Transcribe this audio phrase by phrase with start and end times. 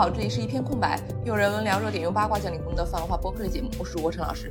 [0.00, 4.50] 好，这里是一片空白，用人文聊热点，用八卦讲理工的泛文化播客类节目，我是主播陈老师。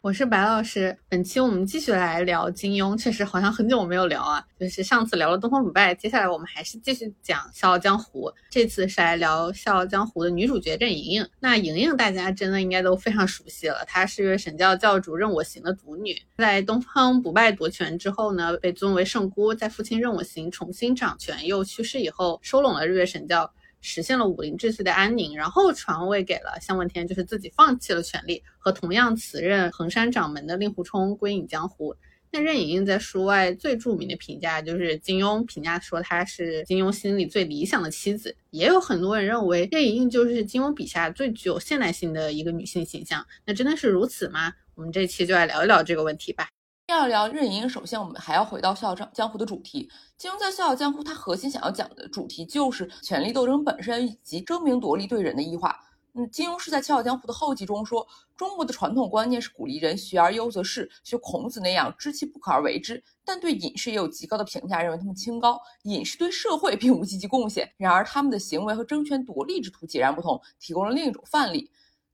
[0.00, 4.44] 我是白老师，本期我们继续来聊金庸，确实好像很久没有聊啊。
[4.58, 11.28] 就是上次聊了东方不败，接下来我们还是继续讲《笑傲江湖》，这次是来聊《笑傲江湖》的女主角郑莹莹。
[11.38, 23.48] 那莹莹大家真的应该都非常熟悉了，她是神教教主任我行的独女，在东方不败夺权之后呢，被尊为圣姑，在父亲任我行重新掌权又去世以后，收拢了日月神教。
[23.86, 31.94] 实现了武林秩序的安宁，然后传位给了向问天，就是自己放弃了权力，和同样辞任衡山掌门的令狐冲归隐江湖。
[32.32, 43.24] 那任盈盈在书外最著名的评价就是金庸评价说她是金庸心里最理想的妻子，也有很多人认为任盈盈就是金庸笔下最具有现代性的一个女性形象。
[43.46, 44.52] 那真的是如此吗？
[44.74, 46.48] 我们这期就来聊一聊这个问题吧。
[46.88, 49.90] 要聊任盈，首先我们还要回到《笑傲江湖》的主题。
[50.16, 55.76] 金庸在《笑傲江湖》，他核心想要讲的主题就是权力斗争本身以及争名夺利对人的异化。
[56.14, 58.06] 嗯，金庸是在《笑傲江湖》的后记中说，
[58.36, 65.60] 中国的传统观念是鼓励人学而优则仕，学孔子那样知其不可而为之，但对隐士也有极高的评价，认为他们清高。
[65.82, 71.68] 隐士对社会并无积极贡献，然而他们的行为和争权夺利之徒截然不同，提供了另一种范例。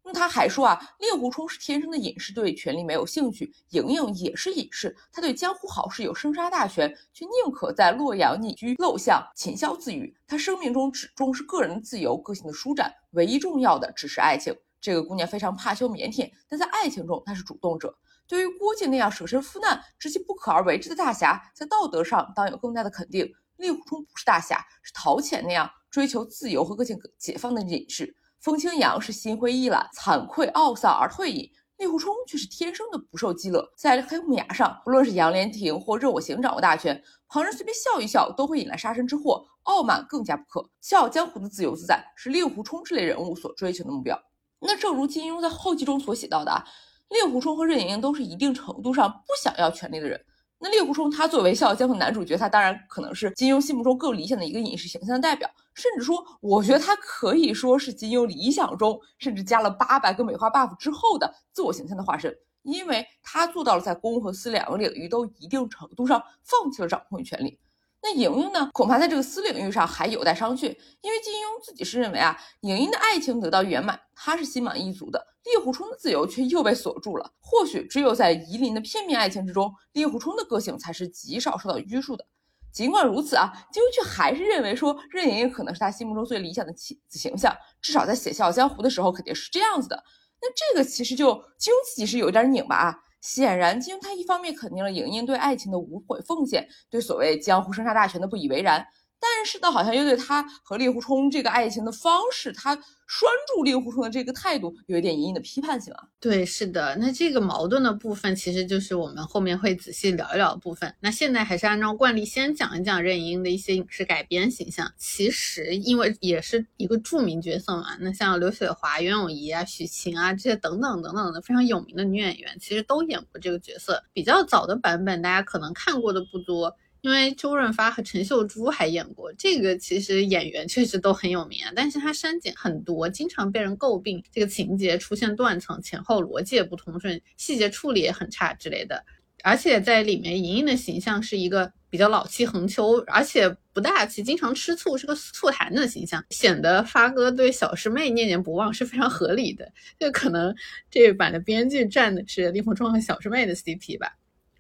[0.04, 10.12] 那他还说啊，令狐冲是天生的隐士，对权力没有兴趣；莹莹也是隐士，他对江湖好事有生杀大权，却宁可在洛阳隐居陋巷，浅笑自娱。
[10.26, 14.52] 他生命中只重视个人的自由、个性的舒展，唯一重要的只是爱情。
[14.80, 17.96] 这个姑娘非常怕羞腼腆，但在爱情中她是主动者。
[18.26, 23.32] 对于郭靖那样舍身赴难、知其不可而为之的大侠，在道德上当有更大的肯定。
[23.58, 28.16] 令狐冲不是大侠，是陶潜那样追求自由和个性解放的隐士。
[28.42, 33.64] 风清扬是心灰意懒、惭愧懊丧而退隐，令狐冲却是天生的不受激乐。
[33.76, 40.68] 在黑木崖上，不论是杨莲亭或任我行掌握大权，旁人随便笑一笑都会引来杀身之祸，傲慢更加不可。
[40.80, 44.20] 笑傲江湖的自由自在是令狐冲这类人物所追求的目标。
[44.58, 46.64] 那正如金庸在后记中所写到的啊，
[47.10, 50.20] 令狐冲和任盈盈都是一定程度上不想要权力的人。
[50.64, 67.58] 那令狐冲他作为《笑傲江湖》男主角，他当然可能是金庸心目中更理想的一个影视形象的代表，甚至说，我觉得他可以说是金庸理想中甚至加了八百个美化 buff 之后的自我形象的化身，因为他做到了在公和私两个领域都一定程度上放弃了掌控与权力。
[68.02, 68.68] 那莹莹呢？
[68.72, 75.24] 恐怕在这个私领域上还有待商榷，因为金庸自己是认为啊，莹莹的爱情得到圆满，他是心满意足的。
[75.44, 77.32] 令狐冲的自由却又被锁住了。
[77.40, 82.24] 或许只有在夷陵的片面爱情之中，令狐冲的个性才是极少受到拘束的。
[82.72, 90.02] 尽管如此啊，金庸却还是认为说任盈盈可能是他心目中最理想的妻子形象，至少在写《笑傲江湖》的时候肯定是这样子的。
[90.40, 92.98] 那这个其实就金庸自己是有点拧巴啊。
[93.22, 98.86] 显然，金庸他一方面肯定了莹莹对爱情的无悔奉献，对所谓江湖生杀大权的不以为然。
[99.24, 106.02] 但是呢，好像又对他和令狐冲这个爱情的方式，他拴住令狐冲的这个态度，有一点隐隐的批判性啊。
[106.18, 110.92] 对，是的，那这个矛盾的部分，其实就是我们后面会仔细聊一聊的部分。
[110.98, 114.92] 那现在还是按照惯例，先讲一讲任盈盈的一些影视改编形象。
[114.96, 124.02] 其实，因为也是一个著名角色嘛，那像刘雪华、袁咏仪啊、许晴啊这些等等等等的非常有名的女演员，其实都演过这个角色。
[124.12, 126.74] 比较早的版本，大家可能看过的不多。
[127.02, 139.04] 因为周润发和陈秀珠还演过这个，其实演员确实都很有名啊，但是他删减很多，经常被人诟病这个情节出现断层，前后逻辑也不通顺，细节处理也很差之类的。
[139.42, 149.68] 而且在里面，莹莹的形象是一个比较老气横秋，而且不大气，经常吃醋，是个醋坛的形象，显得发哥对小师妹念念不忘是非常合理的。
[149.98, 150.54] 就可能
[150.88, 154.16] 这一版的编剧站的是令狐冲和小师妹的 CP 吧。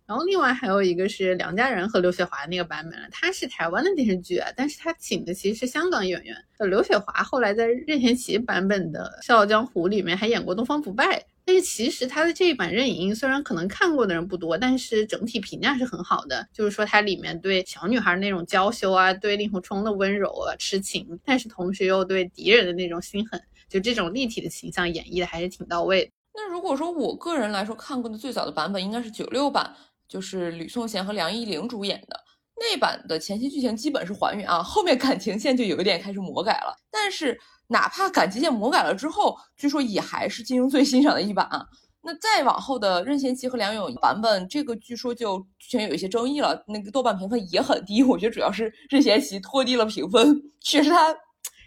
[0.06, 6.36] 然后另外还有一个是梁家仁和刘雪华那个版本了，他是台湾的电视剧啊，但是他请的其实是香港演员。
[6.68, 26.08] 刘雪华后来在任贤齐版本的《笑傲江湖》里面还演过东方不败，但是其实他的这一版任盈盈虽然可能看过的人不多，但是整体评价是很好的，就是说他里面对小女孩那种娇羞啊，对令狐冲的温柔啊、痴情，但是同时又对敌人的那种心狠，就这种立体的形象演绎的还是挺到位。
[26.34, 29.74] 那如果说我个人来说看过的最早的版本应该是九六版。
[30.12, 32.20] 就是吕颂贤和梁一玲主演的
[32.54, 36.76] 那版的前期剧情基本是还原啊，后面感情线就有一点开始魔改了。
[36.90, 41.66] 但是哪怕感情线魔改了之后，据说也还是金庸最欣赏的一版啊。
[42.02, 48.02] 那再往后的任贤齐和梁咏版本，这个据说就剧情有一些争议了，那个豆瓣评分也很低。
[48.02, 51.10] 我觉得主要是任贤齐拖低了评分，确实他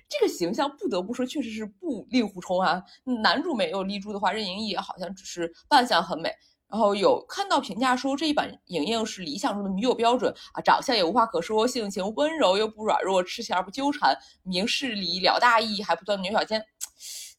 [0.07, 2.79] 这个形象不得不说确实是不令狐冲啊。
[3.23, 6.31] 男主没有立住的话，任盈盈也好像只是扮相很美。
[6.75, 14.13] 然后有看到评价说这一版莹莹是理想中的女友标准啊，长相也无话可说，性情温柔又不软弱，痴情而不纠缠，
[14.43, 16.61] 明事理了大义，还不断牛角尖。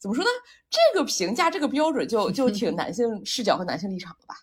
[0.01, 0.31] 怎么说呢？
[0.71, 4.35] 这个评价这个标准就就挺男性 视角和男性立场的吧？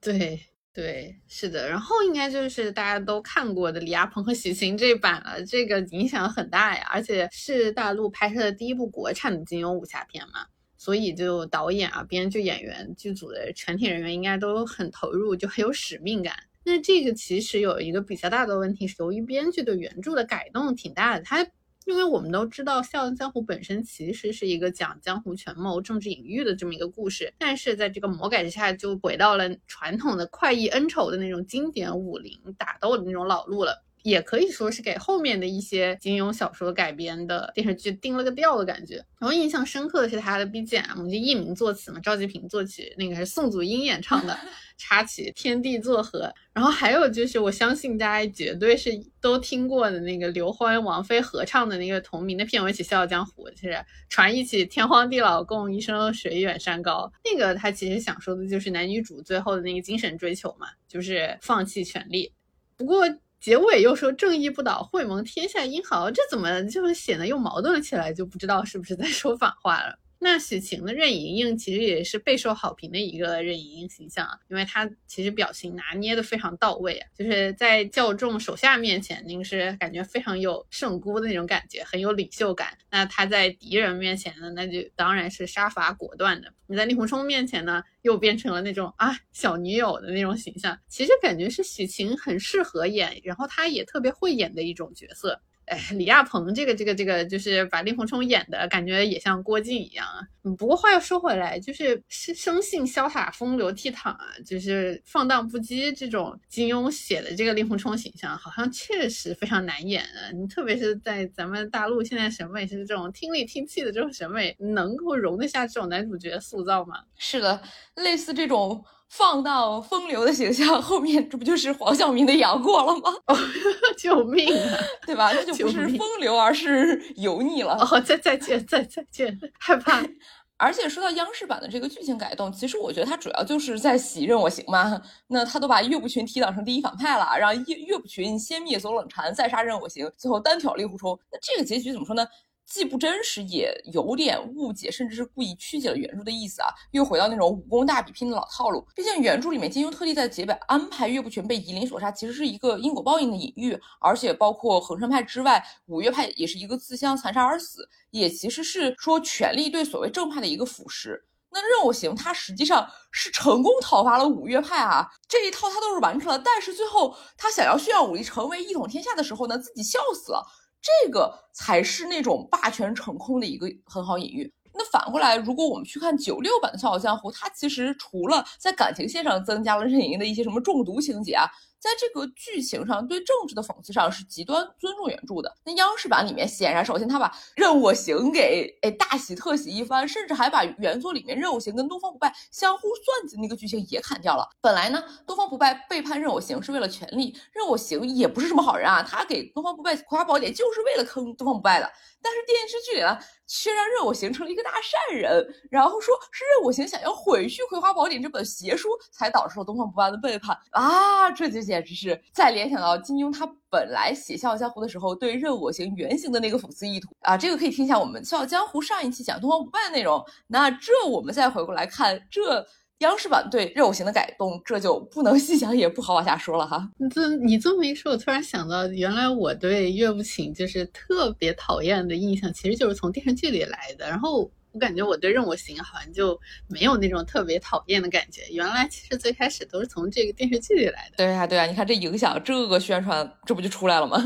[0.00, 0.40] 对
[0.72, 1.68] 对，是的。
[1.68, 10.46] 然后应该就是大家都看过的李亚鹏和许晴这一版了，这个影响很大呀，而且是大陆拍摄的第一部国产的金庸武侠片嘛。
[10.84, 16.34] 所以，就导演啊、编剧、演员、剧组的全体人员应该都很投入，就很有使命感。
[16.62, 21.24] 那这个其实有一个比较大的问题，是由于编剧对原著的改动挺大的。
[21.24, 21.40] 他
[21.86, 33.82] 因为我们都知道，《笑傲江湖》本身其实是一个讲江湖权谋、政治隐喻的这么一个故事，但是在这个魔改之下，就回到了传统的快意恩仇的那种经典武林打斗的那种老路了。
[34.04, 38.96] 也可以说是给后面的一些金庸小说改编的电视剧定了个调的感觉。
[39.18, 44.38] 然后印象深刻的是他的 BGM，就佚名作词嘛，赵季平作曲，那个是宋祖英演唱的
[44.76, 46.26] 插曲《天地作合》。
[46.52, 48.90] 然后还有就是，我相信大家绝对是
[49.22, 57.10] 都听过的那个刘欢、王菲合唱的那个同名的片尾曲《笑傲江湖》，就是传一起天荒地老，共一生水远山高。
[57.24, 62.30] 那个他其实想说的就是男女主最后的那个精神追求嘛，就是放弃权力。
[62.76, 63.02] 不过。
[63.44, 68.10] 结尾又说正义不倒，会盟天下英豪，这怎么就显得又矛盾了起来？
[68.10, 69.98] 就不知道是不是在说反话了。
[70.24, 82.78] 那许晴的任盈盈其实也是备受好评的一个任盈盈形象啊，因为她其实表情拿捏的非常到位啊，就是在教众手下面前，那个是感觉非常有圣姑的那种感觉，很有领袖感。
[82.90, 86.50] 那她在敌人面前呢，那就当然是杀伐果断的。
[86.66, 90.78] 你在令狐冲面前呢，又变成了那种啊小女友的那种形象。
[90.88, 95.38] 其实感觉是许晴很适合演，然后她也特别会演的一种角色。
[95.66, 100.20] 哎，李亚鹏这个这个这个，就是把令狐冲演的感觉也像郭靖一样啊。
[100.58, 110.30] 不过话又说回来，就是生生性潇洒、风流倜傥啊，就是放荡不羁这种金庸写的这个令狐冲形象，好像确实非常难演啊。
[110.34, 116.96] 你特别是在咱们大陆现在审美是这种听里听气的这种审美，能够容得下这种男主角塑造吗？
[117.16, 117.62] 是的，
[117.96, 118.84] 类似这种。
[119.08, 123.14] 放到风流的形象，后面这不就是黄晓明的杨过了吗？
[123.26, 123.36] 哦，
[123.96, 124.78] 救命啊！
[125.06, 125.32] 对吧？
[125.32, 127.78] 那就不是风流，而是油腻了。
[127.90, 130.02] 哦，再再见，再再见，害怕。
[130.56, 135.02] 而且说到央视版的这个剧情改动，其实我觉得它主要就是在洗任我行嘛。
[135.26, 141.18] 那他都把岳不群提档成第一反派了，让岳岳不群先灭左冷禅，再杀任我行，最后单挑令狐冲。
[141.30, 142.24] 那这个结局怎么说呢？
[142.66, 146.68] 既不真实，也有点误解，甚至是故意曲解了原著的意思啊！
[146.92, 148.86] 又回到那种武功大比拼的老套路。
[148.94, 161.20] 毕竟原著里面金庸特地在结尾安排岳不群被夷陵所杀，其实是一个因果报应的隐喻，而且包括衡山派之外，五岳派也是一个自相残杀而死，也其实是说权力对所谓正派的一个腐蚀。
[161.50, 170.44] 那任我行他实际上是成功讨伐了五岳派啊，这一套他都是完成了，但是最后他想要炫耀武力，成为一统天下的时候呢，自己笑死了。
[170.84, 174.52] 这个才是那种霸权成空的一个很好隐喻。
[174.74, 181.46] 那反过来，如果我们去看九六版的《笑傲江湖》，它其实除了在感情线上增加了任盈盈的一些什么中毒情节啊。
[181.84, 185.54] 在这个剧情上，对政治的讽刺上是极端尊重原著的。
[185.66, 194.48] 那央视版里面，显然首先他把任我行给哎大洗特洗一番，甚至还把原作里面任我行跟东方不败相互算计那个剧情也砍掉了。
[194.62, 201.92] 本来呢，东方不败背叛任我行是为了权力，任我行也不是什么好人啊，他给东方不败葵花宝典就是为了坑东方不败的。
[202.24, 220.24] 但是电视剧里呢，却让任我行成了一个大善人，然后说是任我行想要毁去葵花宝典这本邪书，才导致了东方不败的背叛啊，这就简直是再联想到金庸他本来写《笑傲江湖》的时候对任我行原型的那个讽刺意图啊，这个可以听一下我们《笑傲江湖》上一期讲东方不败的内容。
[220.46, 222.66] 那这我们再回过来看这。
[223.04, 226.90] 央视版对任我行的改动，这就不能 细想，也不好往下说了哈。
[226.98, 234.08] 你这你这么一说，我突然想到，原来我对岳不群就是特别讨厌的印象，其实就是从电视剧里来的。
[234.08, 238.42] 然后我感觉我对任我行好像就没有那种特别讨厌的感觉。
[238.50, 241.16] 原来其实最开始都是从这个电视剧里来的。
[241.16, 244.20] 对啊，对啊，你看这影响，这个宣传，这不就出来了吗？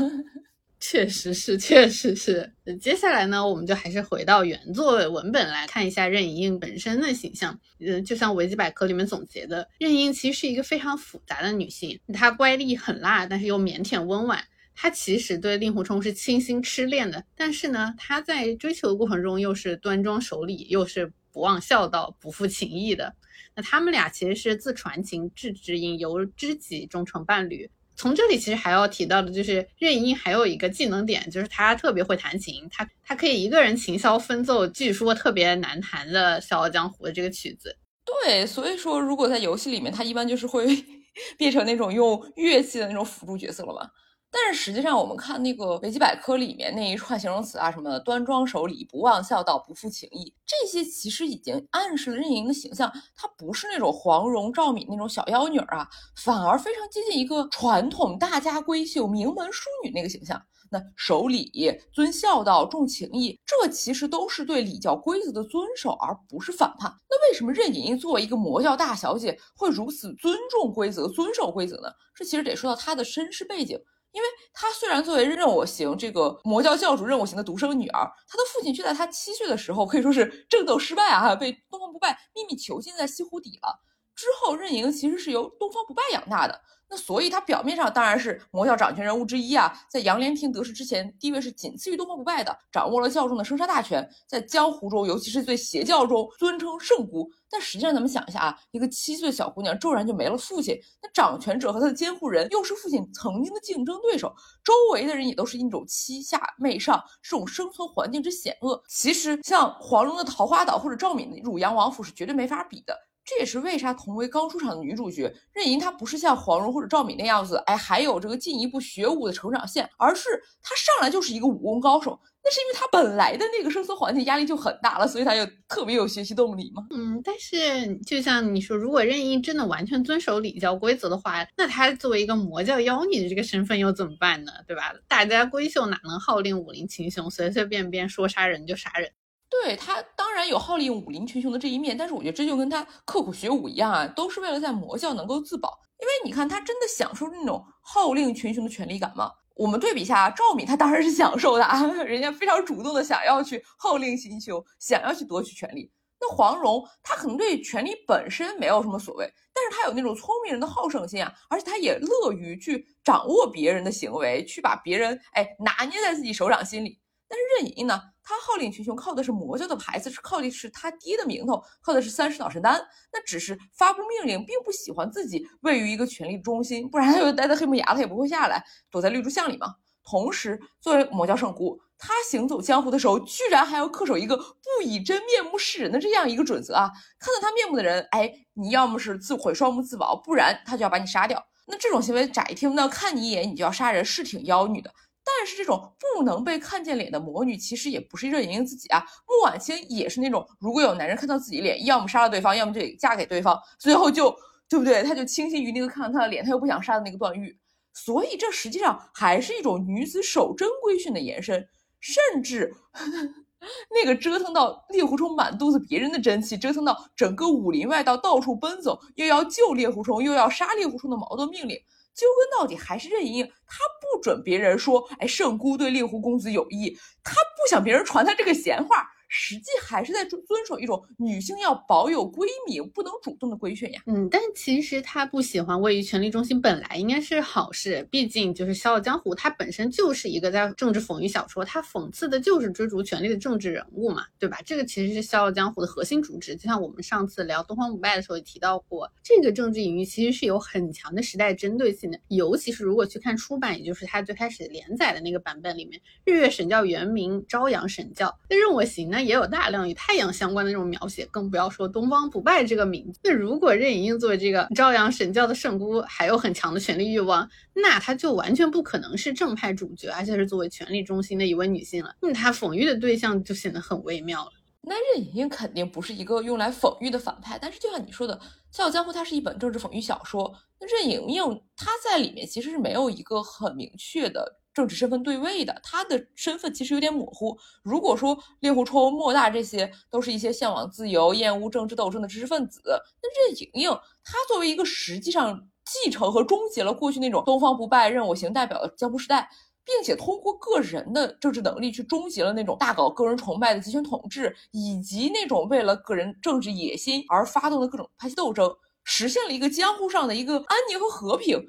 [0.79, 2.49] 确实是，确实是。
[2.79, 7.59] 接下来呢，我们就还是回到原作文本来看一下任盈盈本身的形象。
[7.79, 11.99] 嗯，就像维基百科里面总结的，任盈盈其实是一个非常复杂的女性。
[12.13, 14.41] 她乖戾狠辣，但是又腼腆温婉。
[14.73, 23.13] 她其实对令狐冲是倾心痴恋的，但是呢，她在追求的过程中又是端庄守礼，又是不忘孝道、不负情义的。
[23.53, 27.69] 那他们俩其实是自传情至知音，由知己终成伴侣。
[27.99, 37.75] 从这里其实还要提到的就是任英还有一个技能点，就是他特别会弹琴，他他可以一个人琴箫分奏，据说特别难弹的《笑傲江湖》的这个曲子。
[38.05, 40.65] 对，所以说如果在游戏里面，他一般就是会
[41.37, 43.91] 变成那种用乐器的那种辅助角色了吧。
[44.31, 60.39] 但是实际上，我们看那个维基百科里面那一串形容词啊，什么端庄守礼、不忘孝道、不负情义，这些其实已经暗示了任盈盈的形象，她不是那种黄蓉、赵敏那种小妖女啊，反而非常接近一个传统大家闺秀、名门淑女那个形象。
[60.71, 61.51] 那守礼、
[61.91, 66.93] 尊孝道、重情义，这其实都是对礼教规则的遵守，而不是反叛。
[67.09, 71.89] 那为什么任盈盈作为一个魔教大小姐，会如此尊重规则、遵守规则呢？
[72.13, 73.79] 这其实得说到她的身世背景。
[74.11, 83.79] 因为她虽然作为任我行这个魔教教主任我行的独生女儿，她的父亲却在她七岁的时候可以说是 争斗失败啊，被东方不败秘密囚禁在西湖底了。
[84.19, 86.61] 之后任盈其实是由东方不败养大的。
[86.91, 97.31] 那所以他表面上当然是魔教掌权人物之一啊，在杨莲亭得势之前，地位是仅次于东方不败的，掌握了教中的生杀大权，在江湖中，尤其是对邪教中尊称圣姑。
[97.47, 104.33] 但实际上，咱们想一下啊，一个七岁小姑娘骤然就没了父亲，那掌权者和他的监护人又是父亲曾经的竞争对手，
[104.63, 112.97] 周围的人也都是一种欺下媚上，这种生存环境之险恶，其实像黄蓉的桃花岛或者赵敏的汝阳王府是绝对没法比的。
[113.29, 120.29] 这也是为啥同为刚出场的女主角任盈，她不是像黄蓉或者赵敏那样子，哎，还有这个进一步学武的成长线，而是
[120.63, 122.19] 她上来就是一个武功高手。
[122.41, 126.87] 那是因为她本来的那个生存环境压力就很大了，所以她就特别有学习动力嘛。
[126.89, 134.53] 嗯，但是就像你说，如果任盈真的完全遵守礼教规则的话，那她作为一个魔教妖女的这个身份又怎么办呢？
[134.65, 134.93] 对吧？
[135.07, 139.11] 大家闺秀哪能号令武林群雄，随随便便说杀人就杀人？
[139.49, 145.79] 对他当然有号令武林群雄的这一面，但是我觉得这就跟他刻苦学武一样啊，都是为了在魔教能够自保。
[145.99, 149.31] 因为你看他真的享受那种号令群雄的权利感吗？
[149.55, 155.91] 我们对比一下赵敏，她当然是享受的啊，人家非常主动的想要去号令新休，想要去夺取权力。
[156.21, 166.97] 那黄蓉她可能对权力本身没有什么所谓，但是她有那种聪明人的好胜心啊，而且她也乐于去掌握别人的行为，去把别人哎拿捏在自己手掌心里。
[167.29, 168.01] 但是任盈盈呢？
[168.23, 172.79] 她号令群雄，靠的是魔教的牌子，是靠的是他爹的名头，靠的是三十脑神丹。
[173.13, 179.75] 那只是发布命令，并不喜欢自己位于一个权力中心，不然他就待在黑木崖，他也不会下来，躲在绿竹巷里嘛。
[180.03, 186.89] 同时，作为魔教圣姑，她行走江湖的时候，居然还要恪守一个不以真面目示人的这样一个准则啊！
[187.19, 191.45] 看到她面目的人，哎，你要么是自毁双目自保，不然他就要把你杀掉。
[191.67, 194.91] 那这种行为，乍一听呢，看你一眼你就要杀人，是挺妖女的。
[195.37, 199.05] 但是这种不能被看见脸的魔女，其实也不是任盈盈自己啊。
[199.27, 204.35] 穆婉清也是那种，如果有男人看到自己脸，要么杀了对方，要么就得嫁给对方，最后就
[204.67, 205.03] 对不对？
[205.03, 207.57] 她就倾心于那个看到他的脸，他又不想杀的那个段誉。
[207.93, 211.67] 所以这实际上还是一种女子守贞规训的延伸。
[212.01, 212.73] 甚至
[213.93, 221.77] 那个折腾到猎狐冲满肚子别人的真气，折腾到整个武林外道到处奔走，又要救猎狐冲，又要杀猎狐冲的矛盾命令。
[222.15, 229.07] 究根到底还是任盈盈，她不准别人说，哎，圣姑对令狐公子有意，她不想别人传她这个闲话。
[229.29, 234.01] 实际还是在遵遵守一种女性要保有闺名，不能主动的规劝呀。
[234.07, 238.05] 嗯，但其实她不喜欢位于权力中心，本来应该是好事。
[238.09, 244.59] 毕竟就是《笑傲江湖》，它本身就是一个在政治讽喻小说，它讽刺的就是追逐权力的政治人物嘛，对吧？
[244.65, 246.55] 这个其实是《笑傲江湖》的核心主旨。
[246.55, 252.19] 就像我们上次聊东方不败的时候也提到过，这个政治隐喻其实是有很强的时代针对性的。
[252.29, 259.18] 尤其是如果去看出版，也就是它最开始连载的那个版本里面，日月神教原名朝阳神教，那任我行呢？
[259.25, 263.19] 也有大量与太阳相关的这种描写，更不要说东方不败这个名字。
[263.23, 272.13] 那如果任盈盈作为这个朝阳神教的圣姑，还有很强的权力欲望，那她就完全不可能是正派主角，而且是作为权力中心的一位女性了。
[272.21, 274.51] 那她讽喻的对象就显得很微妙了。
[274.81, 278.33] 那任盈盈肯定不是一个用来讽喻的反派，但是就像你说的，
[278.75, 284.58] 《笑傲江湖》它是一本政治讽喻小说，那任盈盈她在里面其实是没有一个很明确的。
[284.73, 287.57] 政治身份对位的，他的身份其实有点模糊。
[287.83, 293.89] 如果说猎狐冲、莫大这些都是一些向往自由、厌恶政治斗争的知识分子，那任盈盈
[294.23, 299.49] 她作为一个实际上继承和终结了过去那种东方不败、任我行代表的江湖时代，
[299.83, 308.71] 并且通过个人的政治能力去终结了那种大搞个人崇拜的集权统治，以及那种为了个人政治野心而发动的各种派系斗争，
[309.03, 311.59] 实现了一个江湖上的一个安宁和和平。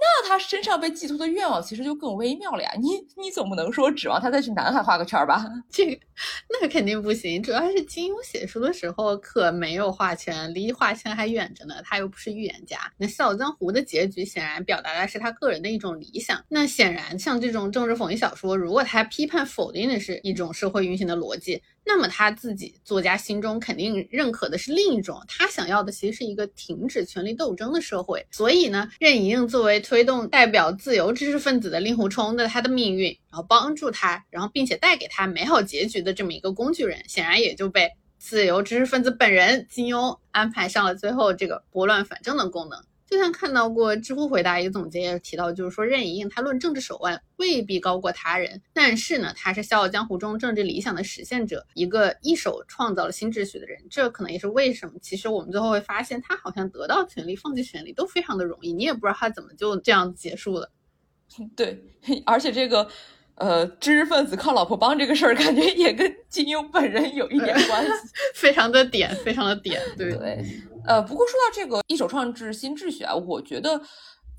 [0.00, 2.72] 那他身上被寄托的愿望其实就更微妙了呀！
[2.80, 2.88] 你
[3.22, 5.44] 你总不能说指望他再去南海画个圈吧？
[5.70, 6.00] 这个
[6.48, 7.42] 那肯定不行。
[7.42, 11.74] 主要是金庸写书的时候可没有画圈，离画圈还远着呢。
[11.84, 12.78] 他又不是预言家。
[12.96, 16.42] 那《笑傲江湖》的结局显然表达的是他个人的一种理想。
[16.48, 21.62] 那显然，像这种政治讽喻小说，如果他批判否定的是一种社会运行的逻辑。
[21.92, 28.24] 那么他自己作家心中肯定认可的是另一种，他想要的其实是一个停止权力斗争的社会。
[28.30, 42.80] 所以呢，任盈盈作为推动代表自由知识分子的令狐冲的他的命运，然后帮助他，然后并且带给他美好结局的这么一个工具人，显然也就被自由知识分子本人金庸安排上了最后这个拨乱反正的功能。
[43.10, 53.82] 就像看到过知乎回答一个总结也提到，就是说任盈盈她论政治手腕未必高过他人，但是呢，她是《笑傲江湖》中政治理想的实现者，一个一手创造了新秩序的人。
[53.90, 60.70] 这可能也是为什么，其实我们最后会发现，他好像得到权力、放弃权力都非常的容易，你也不知道他怎么就这样结束了。
[61.56, 61.84] 对，
[62.24, 62.88] 而且这个。
[63.36, 67.90] 呃，知识分子靠老婆帮这个事儿，感觉也跟金庸本人有一点关系，
[68.36, 70.44] 非常的点，非常的点，对对。
[70.86, 73.80] 呃，不过说到这个一手创制新秩序啊，我觉得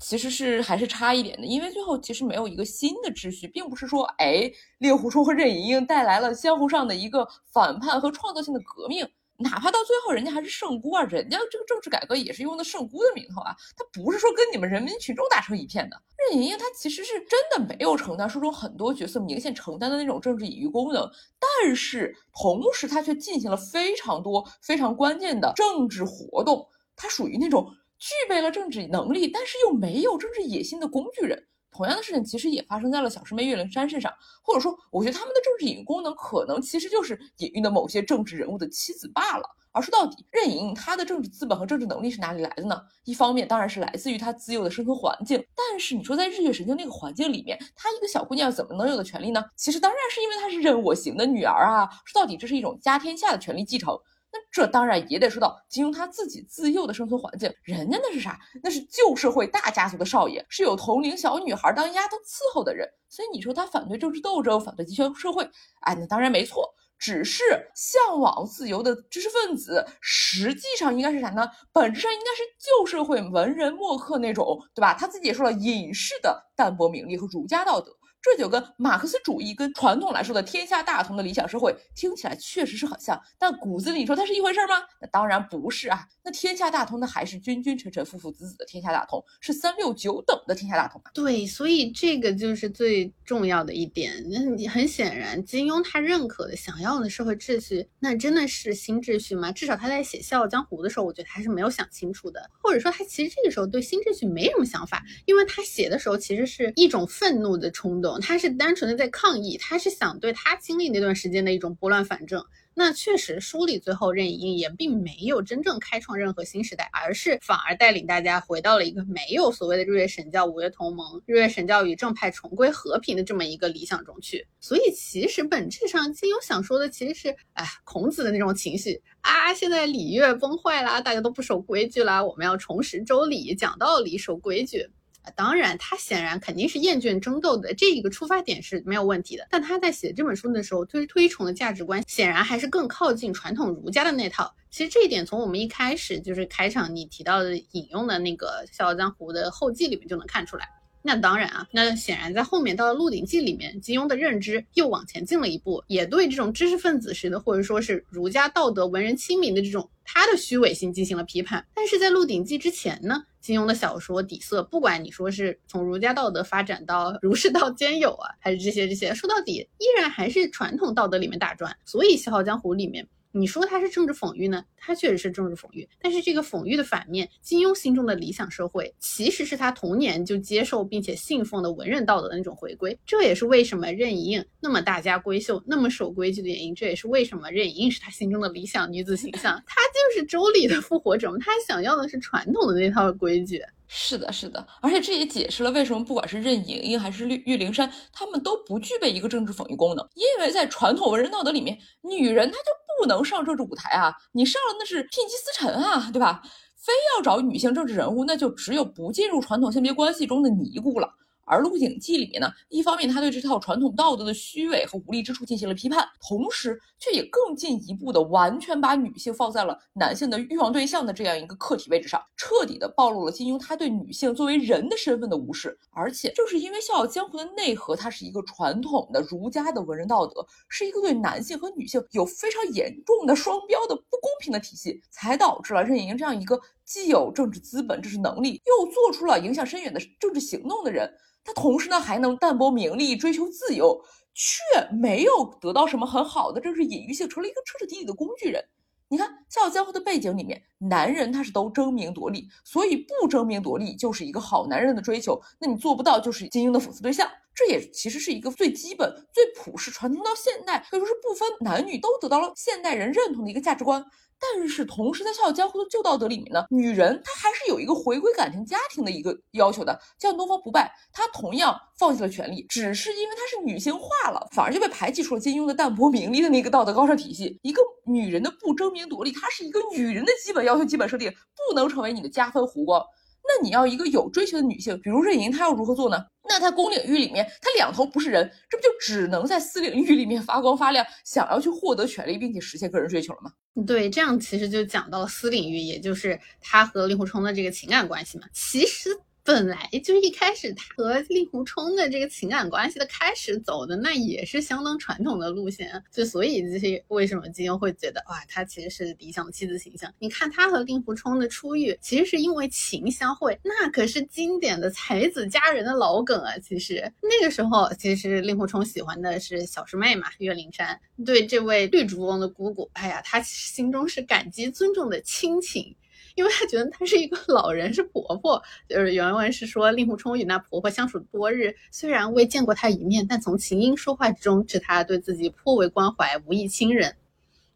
[0.00, 9.08] 其实是还是差一点的，因为最后其实没有一个新的秩序，并不是说哎，令狐冲和任盈盈带来了江湖上的一个反叛和创造性的革命。
[9.42, 16.00] 哪怕到最后人家还是圣姑啊，人家这个政治改革也是用的圣姑的名头啊，他不是说跟你们人民群众打成一片的。
[16.16, 27.68] 任盈盈她其实是真的没有承担书中很多角色明显承担的那种政治隐喻功能，但是同时她却进行了非常多非常关键的政治活动，她属于那种
[27.98, 31.46] 具备了政治能力，但是又没有政治野心的工具人。
[31.72, 34.12] 同样的事情其实也发生在了小师妹岳灵珊身上，
[34.42, 39.44] 或者说，我觉得他们的政治隐喻功能可能其实就是隐喻的某些政治人物的妻子罢了。
[39.74, 42.78] 而说到底，任盈盈她的政治资本和政治能力是哪里来的呢？
[43.04, 49.42] 一方面当然是来自于她自幼的生存环境，但是你说在日月神经那个环境里面，她一个小姑娘怎么能有的权利呢？
[49.56, 51.88] 其实当然是因为她是任我行的女儿啊。
[52.04, 53.98] 说到底，这是一种家天下的权力继承。
[54.32, 58.38] 那这当然也得说到金庸他自己自幼的生存环境，人家那是啥？
[58.62, 62.88] 那是旧社会大家族的少爷，是有同龄小女孩当丫头伺候的人。
[63.08, 65.48] 所以你说他反对政治斗争，反对集权社会，
[65.80, 66.74] 哎，那当然没错。
[66.98, 67.42] 只是
[67.74, 71.44] 向往自由的知识分子，实际上应该是啥呢？
[71.72, 74.94] 本质上应该是旧社会文人墨客那种，对吧？
[74.94, 77.92] 他自己也说了，隐士的淡泊名利和儒家道德。
[78.22, 84.74] 这就跟马克思主义跟传统来说的天下大同的理想社会听起来确实是很像，但骨子里你说它是一回事吗？
[85.00, 86.06] 那当然不是啊。
[86.22, 91.10] 那天下大同的还是君君臣臣、父父子子的天下大同，是三六九等的天下大同啊。
[91.12, 94.12] 对，所以这个就是最重要的一点。
[94.30, 99.50] 那你很显然，金庸他认可的、想要的社会秩序，那真的是新秩序吗？
[99.50, 108.11] 至少他在写《笑傲江湖》的时候，我觉得还是没有想清楚的，或者说他其实这个时候对新秩序没什么想法，因为他写的时候其实是一种愤怒的冲动。
[108.20, 112.44] 他是单纯的在抗议，他是想对他经历那段时间的一种拨乱反正。
[112.74, 124.46] 那确实，书里最后任盈盈也并没有真正开创任何新时代，而是反而带领大家回到了一个没有所谓的日月神教、五岳同盟、日月神教与正派重归和平的这么一个理想中去。
[124.58, 134.88] 所以，其实本质上，金庸想说的其实是，哎，孔子的那种情绪啊，现在礼乐崩坏啦，大家都不守规矩啦，我们要重拾周礼，讲道理，守规矩。
[135.36, 139.46] 当然，他显然肯定是厌倦争斗的这一个出发点是没有问题的。
[139.50, 144.54] 但他在写这本书的时候推推崇的价值观，显然还是更靠近传统儒家的那套。
[144.70, 150.68] 其实这一点从我们一开始就是开场你提到的引用的那个《笑傲江湖》的后记里面就能看出来。
[151.04, 161.66] 那当然啊，那显然在后面到了《鹿鼎记》里面，金庸的认知又往前进了一步，也对这种知识分子式的或者说是儒家道德、文人亲民的这种他的虚伪性进行了批判。
[161.74, 163.24] 但是在《鹿鼎记》之前呢？
[163.40, 171.76] 金庸的小说底色，不管你说是从儒家道德发展到儒释道兼有啊，还是这些这些，说到底依然还是传统道德里面打转。
[171.84, 173.08] 所以《笑傲江湖》里面。
[173.32, 174.62] 你说它是政治讽喻呢？
[174.76, 182.96] 它确实是政治讽喻，但是这个讽喻的反面，金庸心中的理想社会，其实是他童年就接受并且信奉的文人道德的那种回归。
[183.06, 186.74] 这也是为什么任盈盈那么大家闺秀，那么守规矩的原因。
[186.74, 189.54] 这也是为什么任盈盈是他心中的理想女子形象。
[189.66, 193.62] 她就是周礼的复活者嘛，她想要的是传统的那套规矩。
[193.94, 202.81] 是的，是的，而且这也解释了为什么不管是任盈盈还是岳岳灵珊，他们都不具备一个政治讽喻功能，因为在传统文人道德里面，女人她就。
[203.00, 204.14] 不能上政治舞台啊！
[204.32, 206.42] 你上了那是聘妻司晨啊，对吧？
[206.76, 211.08] 非要找女性政治人物，那就只有不进入传统性别关系中的尼姑了。
[211.52, 225.78] 而《鹿鼎记》里面呢，一方面他对这套传统道德的虚伪和无力之处进行了批判，同时却也更进一步的完全把女性放在了男性的欲望对象的这样一个客体位置上，彻底的暴露了金庸他对女性作为人的身份的无视。
[225.90, 236.58] 而且正是因为《笑傲江湖》的内核，它是一个传统的儒家的文人道德，是一个对男性和女性有非常严重的双标的不公平的体系，才导致了任盈盈这样一个
[236.92, 241.10] 既有政治资本、政治能力，又做出了影响深远的政治行动的人。
[241.42, 243.98] 他同时呢还能淡泊名利，追求自由，
[244.34, 244.62] 却
[244.94, 248.62] 没有得到什么很好的政治隐喻性，成了一个彻彻底底的工具人。
[249.08, 255.40] 你看《笑傲江湖》的背景里面，男人他是都争名夺利，所以不争名夺利就是一个好男人的追求。
[255.58, 257.26] 那你做不到，就是金庸的讽刺对象。
[257.54, 264.04] 这也其实是一个最基本、最普世、传承到现代，可以说是不分男女都得到了现代人认同的一个价值观。
[264.44, 269.96] 但是同时，在《笑傲江湖》的旧道德里面呢，女人她还是有一个回归感情家庭的一个要求的。
[270.18, 277.56] 像东方不败，她同样放弃了权利，只是因为她是女性化了，反而就被排挤出了金庸的淡泊名利的那个道德高尚体系。
[277.62, 283.00] 一个女人的不争名夺利，它是一个女人的基本要求、基本设定，不能成为你的加分弧光。
[283.44, 286.24] 那你要一个有追求的女性，比如任盈，她要如何做呢？
[286.48, 293.50] 那她公领域里面，她两头不是人，这不就只能在私领域里面发光发亮，想要去获得权利，并且实现个人追求了吗？
[293.86, 298.44] 对，这样其实就讲到了私领域，也就是她和令狐冲的这个情感关系嘛。
[298.52, 299.10] 其实。
[299.44, 310.12] 本来就一开始他和令狐冲的这个情感关系的开始走的那也是相当传统的路线，就所以这些为什么金庸会觉得哇，他其实是理想的妻子形象？
[310.20, 316.56] 你看他和令狐冲的初遇，其实是因为情相会，那可是经典的才子佳人的老梗啊。
[316.58, 325.96] 其实那个时候，其实令狐冲喜欢的是小师妹嘛，岳灵珊，对这位绿竹翁的姑姑，哎呀，他心中是感激尊重的亲情。
[326.34, 328.62] 因为他觉得她是一个 老人，是婆婆。
[328.88, 337.16] 就是原文是说，令狐冲与那婆婆相处多日，虽然未见过她一面，但从琴音说话之中，知她对自己颇为关怀，无意亲人。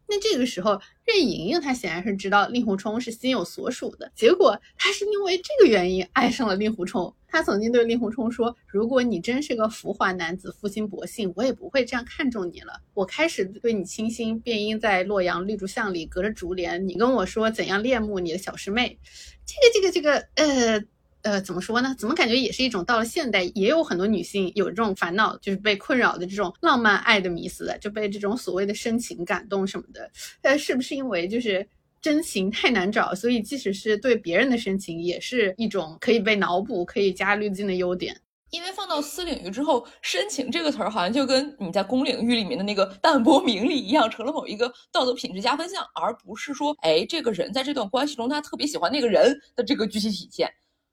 [0.09, 7.13] 那这个时候，任盈盈她显然是知道令狐冲是心有所属的，结果她是因为这个原因爱上了令狐冲。
[7.27, 12.81] 他曾经对令狐冲说：“如果你真是个浮华男子，负心薄幸，我也不会这样看重你了。
[12.93, 18.97] 我开始对你倾心，便因在洛阳绿竹巷里隔着竹帘，你跟我说怎样恋慕你的小师妹。
[19.45, 20.83] 这个这个这个，呃。”
[21.23, 21.93] 呃，怎么说呢？
[21.97, 30.09] 怎么感觉也是一种到了现代，也有很多女性有这种烦恼，就是被困扰的这种浪漫爱的迷思，就被这种所谓的深情感动什么的。
[30.43, 31.67] 呃，是不是因为就是
[32.07, 38.17] 深情太难找，所以即使是对别人的深情，也是一种可以被脑补、可以加滤镜的优点？
[38.49, 50.49] 因为放到私领域之后，深情这个词儿好像就跟你在公领域里面的那个淡泊名利一样，成了某一个道德品质加分项，而不是说，哎，这个人在这段关系中他特别喜欢那个人的这个具体体现。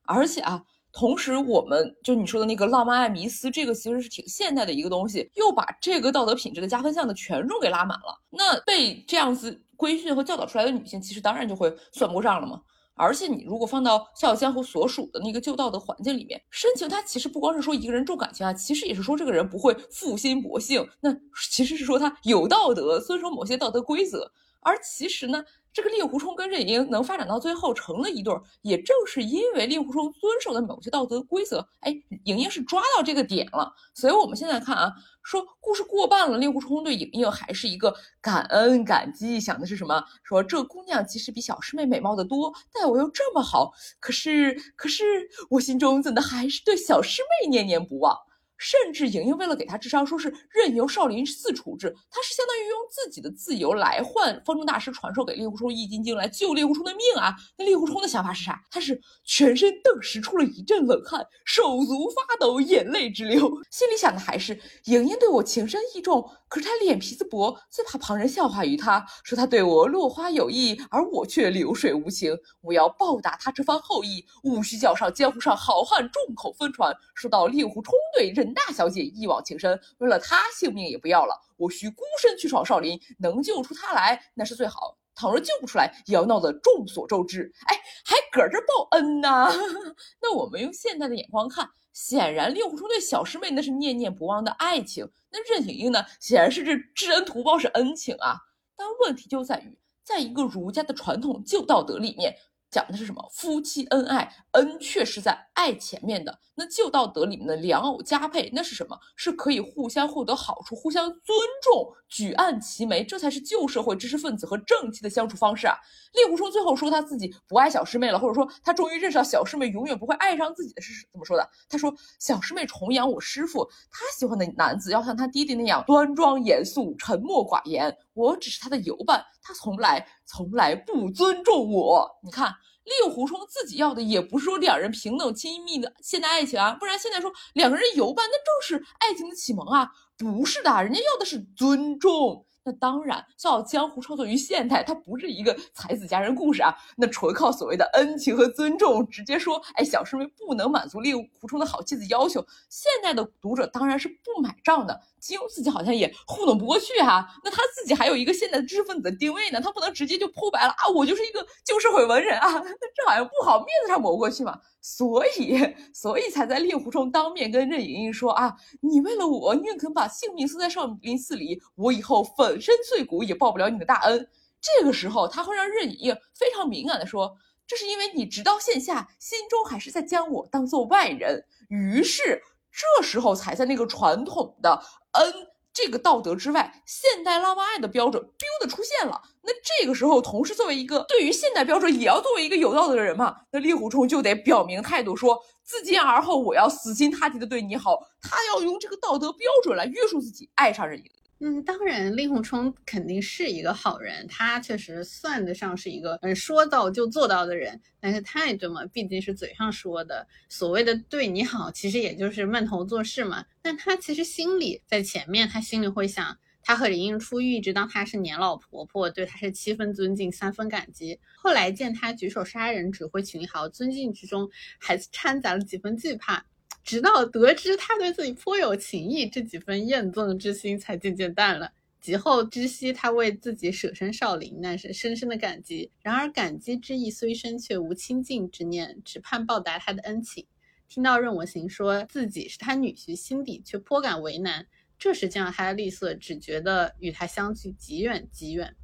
[0.07, 0.61] 而且啊，
[0.97, 8.17] 同时我们就你说的那个浪漫爱迷思，这个其实是挺现代的一个东西，又把这个道德品质的加分项的权重给拉满了。
[8.31, 12.61] 那被这样子规训和教导出来的女性，其实当然就会算不过账了嘛。
[12.95, 21.13] 而且你如果放到《笑傲江湖》所属的那个旧道德环境里面，深情它其实不光是说一个人重感情啊，其实也是说这个人不会负心薄幸，那
[21.51, 24.31] 其实是说他有道德，遵守某些道德规则。
[24.61, 25.45] 而其实呢。
[25.75, 31.93] 这个令狐冲跟任盈盈能发展到最后成了一对儿，也正是因为令狐冲遵守的某些道德规则，哎，
[32.25, 33.75] 盈盈是抓到这个点了。
[33.93, 34.93] 所以我们现在看啊，
[35.25, 40.01] 说故事过半了，令狐冲对盈盈还是一个感恩感激，想的是什么？
[40.23, 48.17] 说这姑娘其实比小师妹美貌的多，待我又这么好，可是可是我心中怎的还是对小师妹念念不忘。
[48.57, 57.35] 甚至莹莹为了给他智商，说是任由少林寺处置，他是相当于用自己的自由来换方中大师传授给令狐冲易筋经来救令狐冲的命啊！
[57.59, 58.63] 那令狐冲的想法是啥？
[58.71, 63.41] 他是全身顿时出了一阵冷汗，手足发抖，眼泪直流，
[63.71, 72.35] 心里想的还是莹莹对我情深意重，可是她脸皮子薄，最怕旁人笑话于她，说她对我落花有意，而我却流水无情。
[72.61, 78.44] 我要报答她这番厚意，务须叫上江湖上好汉众口纷传，说到令狐冲对任。
[78.53, 81.41] 大小姐一往情深，为了她性命也不要了。
[81.57, 84.99] 我需孤身去闯少林，能救出她来那是最好。
[85.15, 87.51] 倘若救不出来，也要闹得众所周知。
[87.67, 89.49] 哎，还搁这报恩呢？
[90.21, 95.09] 那我们用现代的眼光看，显然令狐冲对小师妹那是念念不忘的爱情。
[95.31, 96.05] 那任盈盈呢？
[96.19, 98.37] 显然是这知恩图报是恩情啊。
[98.77, 102.37] 但问题就在于，在一个儒家的传统旧道德里面。
[102.71, 103.25] 讲的是什么？
[103.33, 106.37] 夫妻恩爱，恩却是在爱前面的。
[106.57, 108.97] 那旧道德里面的良偶佳配，那是什么？
[109.17, 115.77] 是可以互相获得好处，互相尊重，举案齐眉，这才是旧社会知识分子和正气的相处方式啊！
[116.13, 121.49] 令狐冲最后说他自己不爱小师妹了，或者说他终于认识到小师妹永远不会爱上自己的是怎么说的？
[121.69, 132.55] 他说：“小师妹崇仰我师傅，他喜欢的男子要像他弟弟那样端庄严肃、沉默寡言，我只是他的游伴，他从来从来不尊重我。”你看。
[132.85, 142.47] 令狐冲自己要的也不是说两人平等亲密的现代爱情啊，不然现在说两个人游伴，那正是爱情的启蒙啊，不是的，人家要的是尊重。
[142.65, 154.99] 那当然，《笑傲江湖》创作于现代，它不是一个才子佳人故事啊，那纯靠所谓的恩情和尊重，直接说，哎，小师妹不能满足令狐冲的好妻子要求，现代的读者当然是不买账的。
[155.21, 162.49] 金庸自己好像也糊弄不过去哈，那他自己还有一个现代知识分子的定位呢，他不能直接就剖白了啊，我就是一个旧社会文人啊，
[162.95, 165.59] 这好像不好，面子上抹不过去嘛，所以，
[165.95, 174.29] 所以才在令狐冲当面跟任盈盈说啊，你为了我宁肯把性命送在少林寺里，我以后粉身碎骨也报不了你的大恩。
[174.61, 177.35] 这个时候，他会让任盈盈非常敏感的说，
[177.67, 182.43] 这是因为你直到线下心中还是在将我当做外人，于是。
[182.77, 185.33] 这时候才在那个传统的恩
[185.73, 189.23] 这个道德之外，现代浪漫爱的标准 biu 的出现了。
[189.47, 201.05] 那这个时候，同时作为一个对于现代标准也要作为一个有道德的人嘛，那令狐冲就得表明态度，说自今而后我要死心塌地的对你好，他要用这个道德标准来约束自己，爱上任盈。
[201.41, 207.79] 嗯，当然，令狐冲肯定是一个好人，他确实算得上是一个嗯说到就做到的人。
[208.01, 213.45] 但是态度嘛，毕竟是嘴上说的，所谓的对你好，其实也就是闷头做事嘛。
[213.61, 221.21] 但他其实心里在前面，他心里会想，他和林英初，一直当她是年老婆婆，对她是七分尊敬，三分感激。
[221.37, 224.49] 后来见他举手杀人，指挥群豪，尊敬之中
[224.79, 226.45] 还掺杂了几分惧怕。
[226.83, 231.71] 直到得知他对自己颇有情意，这几分厌憎之心才渐渐淡了。
[232.01, 235.91] 及后知悉他为自己舍身少林，那是深深的感激。
[236.03, 240.47] 然而感激之意虽深，却无亲近之念，只盼报答他的恩情。
[240.87, 244.67] 听到任我行说自己是他女婿，心底却颇感为难。
[245.05, 248.75] 这时见到他的绿色，只觉得与他相距极远极远。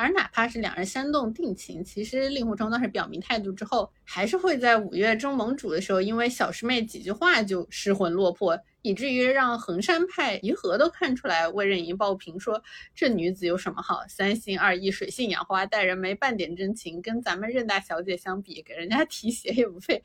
[0.00, 12.62] 而哪怕是两人煽动定情，其实令狐冲当时表明态度之后，还是会在五岳争盟主的时候，因为小师妹几句话就失魂落魄，以至于让衡山派颐和都看出来，为任盈抱平说
[12.94, 20.02] 这女子有什么好，三心二意，水性杨花，待人没半点真情，跟咱们任大小姐相比，给人家提鞋也不配。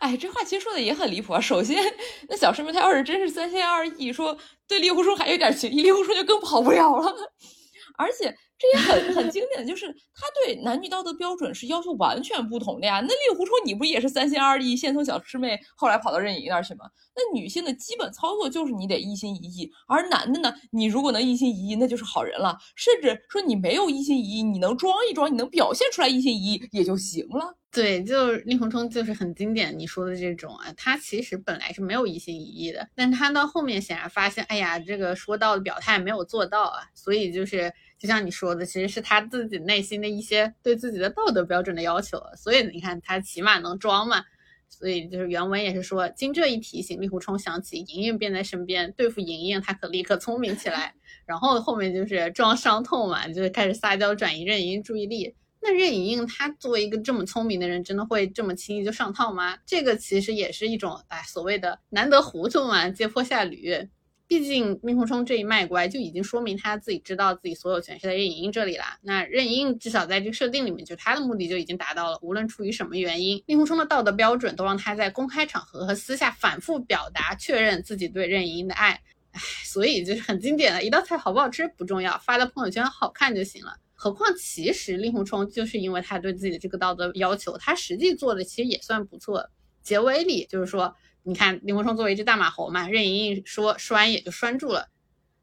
[0.00, 1.40] 哎，这话其实说的也很离谱啊。
[1.40, 1.80] 首先，
[2.28, 7.14] 那小师妹她要是真是三心二意，说对令狐冲还有点情，令狐冲就更跑不了了，
[7.96, 8.36] 而且。
[8.60, 13.00] 这也很很经典就是他对男女道德标准是要求完全不同的呀。
[13.00, 16.84] 那令狐冲你不也是三心二意，先从小师妹，后来跑到任盈那儿去吗？
[17.16, 22.54] 那女性的基本操作就是你得一心一意，而男的呢，你如果能一心一意，那就是好人了。
[22.76, 27.56] 甚至说你没有一心一意，你能装一装，你能表现出来一心一意也就行了。
[27.72, 37.72] 对，就令狐冲就是很经典你说的这种啊，他其实本来是没有一心一意的，但他到后面显然发现，哎呀，这个说到的表态没有做到啊，所以就是。
[38.00, 44.24] 就像你说的，其实是他自己内心的一些对自己的道德标准的要求，所以你看他起码能装嘛。
[44.72, 50.94] 所以就是原文也是说，经这一提醒，令狐冲想起莹莹便在身边，对付莹莹他可立刻聪明起来。
[51.26, 55.34] 然后后面就是装伤痛嘛，就是开始撒娇转移任盈盈注意力。
[55.60, 59.58] 那任盈盈她作为一个这么聪明的人，真的会这么轻易就上套吗？
[59.66, 63.88] 这个其实也是一种哎所谓的难得糊涂嘛，借坡下驴。
[64.30, 68.84] 毕竟令狐冲这一卖乖就已经说明他自己知道自己所有权是在任盈盈这里了。
[69.02, 72.18] 那任盈盈至少在这个设定里面，就他的目的就已经达到了。
[72.22, 79.02] 无论出于什么原因，令狐冲的道德标准都让他在公开场合和私下反复表达确认自己对任盈盈的爱。
[79.32, 83.78] 唉，所以就是很经典的一道菜好不好吃不重要，发到朋友圈好看就行了。
[83.96, 89.50] 何况其实令狐冲就是因为他对自己的这个道德要求，他实际做的其实也算不错。
[89.82, 90.94] 结尾里就是说。
[91.22, 94.88] 你看，令狐冲作为一只大马猴嘛，任盈盈说拴也就拴住了，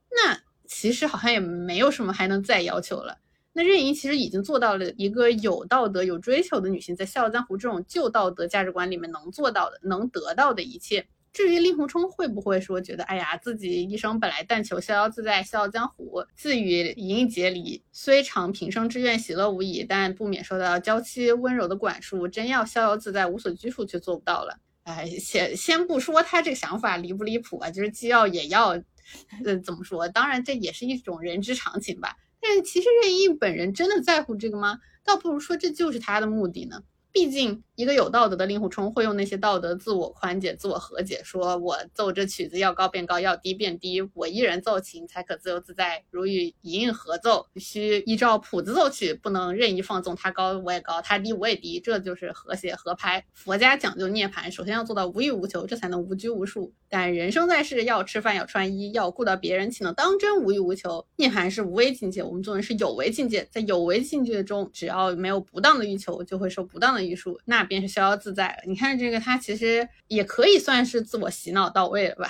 [0.09, 3.19] 那其实好像也没有什么还能再要求了。
[3.53, 11.07] 那任盈盈其实已经做到了一个有道德、有追求的女性，在《笑傲江湖》这种旧道德价值观里面能做到的、能得到的一切。
[11.33, 24.59] 至于令狐冲会不会说觉得，哎呀，自己一生本来但求逍遥自在，笑傲江湖，自与盈盈结离，虽尝平生之愿，喜乐无已，但不免受到娇妻温柔的管束，真要逍遥自在，无所拘束，却做不到了。
[24.87, 28.69] 哎，先先不说他这个想法离不离谱啊，就是既要也要，
[29.43, 30.07] 呃，怎么说？
[30.07, 32.15] 当然这也是一种人之常情吧。
[32.39, 34.79] 但是其实任盈盈本人真的在乎这个吗？
[35.03, 36.83] 倒不如说这就是他的目的呢。
[37.11, 53.25] 毕竟，一个有道德的令狐冲会用那些道德自我宽解、自我和解，说我奏这曲子要高变高，要低变低，我一人奏琴才可自由自在，如与莹莹合奏，需依照谱子奏曲，不能任意放纵，他高我也高，他低我也低，这就是和谐合拍。
[53.33, 56.71] 佛家讲究涅槃，首先要做到无欲无求，这才能无拘无束。
[56.87, 61.03] 但人生在世，要吃饭，要穿衣，要顾到别人，岂能当真无欲无求？
[61.15, 66.96] 涅槃是无为境界，我们做人是有为境界，在有为境界中，只要没有不当的欲求，就会受不当的。
[66.97, 68.57] 的艺术那便是逍遥自在了。
[68.65, 72.29] 你看这个，他其实也可以算是自我洗脑到位了吧？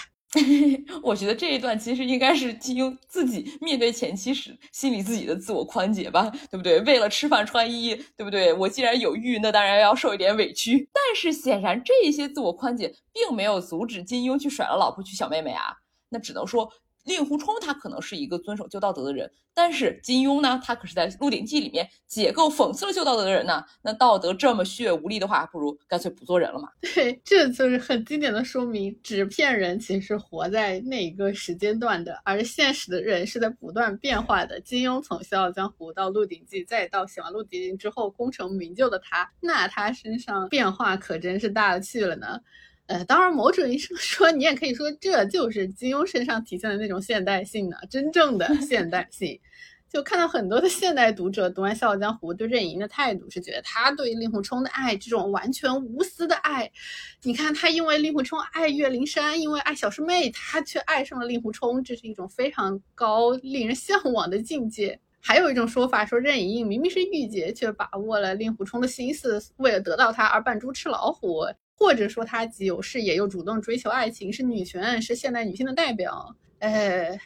[1.01, 6.81] 我觉得这一段其实应该是金庸自己面对前妻时心里自己的自我宽解吧，对不对？
[6.81, 8.51] 为了吃饭穿衣，对不对？
[8.53, 10.87] 我既然有欲，那当然要受一点委屈。
[10.93, 15.73] 但是显然这些自我宽解并没有阻止金庸去甩了老婆娶小妹妹啊，
[16.09, 16.69] 那只能说。
[17.07, 23.63] 令狐冲他可能是一个遵守旧道德的人，但是金庸呢，他可是在《鹿鼎记》里面解构讽刺了旧道德的人呢。
[23.81, 26.67] 那道德这么虚伪无力的话，不如干脆不做人了嘛。
[26.93, 34.59] 对，这就是很经典的说明，纸片人其实活在那一个时间段的，而现实的人是在不断变化的。
[34.59, 42.41] 金庸从《笑傲江湖》到《鹿鼎记》，再到写完《鹿鼎记》之后功成名就的他，那他身上变化可真是大了去了呢。
[42.87, 49.39] 呃，当然，某种意义上说，你也可以说这就是金庸身上体现的那种现代性呢，真正的 现代性。
[49.89, 56.69] 就看到很多的现代读者读完《笑傲江湖》，对任盈盈的态度是觉得他对令狐冲的爱，这种完全无私的爱。
[57.23, 64.99] 你看他因为令狐冲爱岳灵珊，因为爱小师妹，他却爱上了令狐冲，这是一种非常高、令人向往的境界。
[65.21, 71.45] 还有一种说法说，任盈盈明明是御姐，却把握了令狐冲的心思，为了得到他而扮猪吃老虎。
[71.77, 76.35] 或者说她既有事业又主动追求爱情，是女权，是现代女性的代表。
[76.59, 77.17] 呃，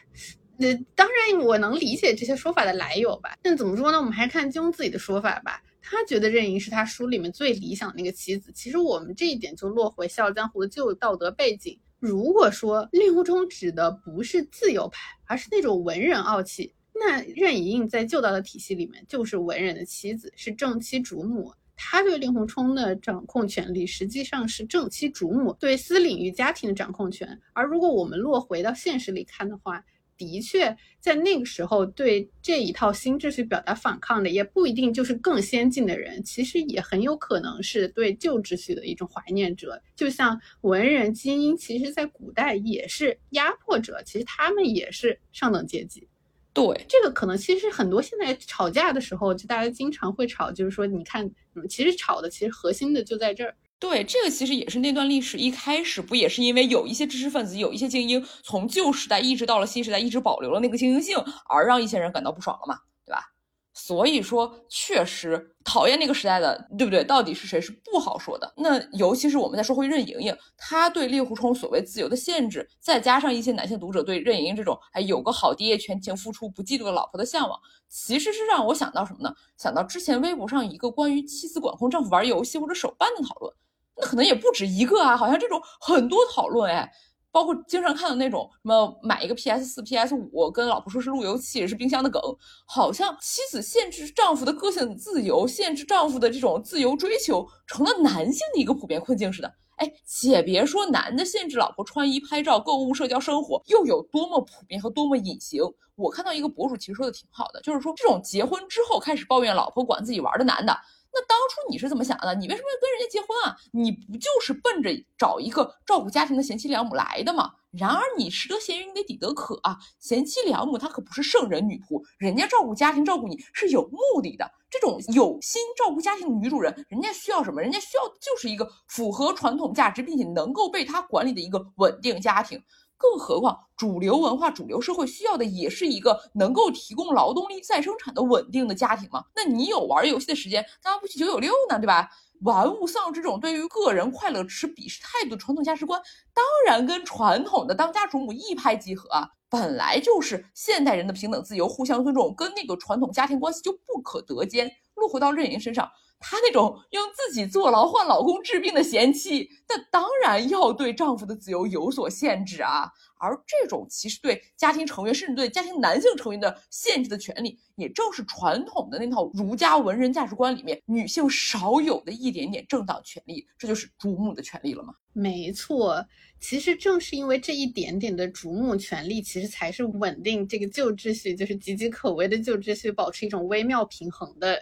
[0.58, 3.38] 那当然我能理解这些说法的来由吧。
[3.42, 3.96] 但怎么说呢？
[3.96, 5.62] 我们还是看金庸自己的说法吧。
[5.80, 8.52] 他觉得任盈是他书里面最理想的那个妻子。
[8.54, 11.78] 其实我们这一点就落回《笑傲江湖》的旧道德背景。
[11.98, 21.52] 如果说令狐冲指的不是自由派，而是那种文人傲气，那任盈盈在旧道德体系里面就是文人的妻子，是正妻主母。
[21.76, 27.40] 他对令狐冲的掌控权力，实际上是正妻主母对私领域家庭的掌控权。
[27.52, 29.84] 而如果我们落回到现实里看的话，
[30.16, 39.82] 的确在那个时候对这一套新秩序表达反抗的，也不一定就是更先进的人，其实也很有可能是对旧秩序的一种怀念者。
[39.96, 46.06] 就像文人精英，其实在古代也是压迫者，其实他们也是上等阶级。
[46.54, 51.30] 对这个可能，其实很多现在吵架的时候，就大家经常会吵，就是说，你看，
[51.68, 53.54] 其实吵的其实核心的就在这儿。
[53.78, 61.16] 对，这个其实也是那段历史一开始不也是因为有一些知识分子，有一些精英从旧时代一直到了新时代，一直保留了那个精英性，
[61.48, 63.31] 而让一些人感到不爽了嘛，对吧？
[63.74, 67.02] 所以说，确实讨厌那个时代的，对不对？
[67.02, 68.52] 到底是谁是不好说的。
[68.56, 77.58] 那尤其是我们再说回任盈盈，她对令狐冲所谓自由的限制，再加上一些男性读者对任盈盈这种哎有个好爹全情付出不嫉妒的老婆的向往，
[77.88, 79.34] 其实是让我想到什么呢？
[79.56, 83.54] 想到之前微博上一个关于妻子管控丈夫玩游戏或者手办的讨论，
[83.96, 86.92] 那可能也不止一个啊，好像这种很多讨论哎。
[87.32, 92.20] 包括经常看到那种什么买一个 PS 四、PS 五，跟老婆说是路由器，是冰箱的梗，
[92.66, 99.52] 好像妻子限制丈夫的个性自由，限制丈夫的这种自由追求，成了男性的一个普遍困境似的。
[99.76, 105.62] 哎，且别说男的限制老婆穿衣、拍照、购物、社交生活，又有多么普遍和多么隐形。
[105.96, 110.76] 我看到一个博主其实说的挺好的，就是说这种结婚之后开始抱怨老婆管自己玩的男的。
[111.14, 112.34] 那当初你是怎么想的？
[112.34, 113.56] 你为什么要跟人家结婚啊？
[113.72, 117.52] 你不就是奔着找一个照顾家庭的贤妻良母来的吗？
[117.70, 119.78] 然而你识得贤鱼，你得抵得可啊！
[119.98, 124.50] 贤妻良母她可不是圣人女仆，人家照顾家庭、照顾你是有目的的。
[124.70, 127.62] 这种有心照顾家庭的女主人，人家需要什么？
[127.62, 132.62] 人家需要就是一个符合传统价值，并且能够被她管理的一个稳定家庭。
[133.02, 139.24] 更何况，主流文化、主流社会需要的也是一个能够提供劳动力再生产的稳定的家庭嘛？
[139.34, 141.80] 那你有玩游戏的时间，干嘛不去九九六呢？
[141.80, 142.08] 对吧？
[142.42, 146.00] 玩物丧志这种对于个人快乐持鄙视态度的传统价值观，
[146.32, 149.28] 当然跟传统的当家主母一拍即合啊！
[149.48, 154.70] 本来就是现代人的平等自由、互相尊重，跟那个传统家庭关系就不可得兼。
[154.94, 155.88] 落回到任盈身上。
[156.22, 162.88] 她那种用自己坐牢换老公治病的贤妻，那当然要对丈夫的自由有所限制啊。
[163.18, 174.94] 而这种其实对家庭成员，甚至对家庭男性成员的限制的权利，也正是传统的那套儒家文人价值观里面女性少有的一点点正当权利，这就是主母的权利了吗？
[175.12, 176.04] 没错，
[176.40, 184.60] 其实正是因为这一点点的主母权利，其实才是稳定这个旧秩序，就是岌岌可危的旧秩序，保持一种微妙平衡的。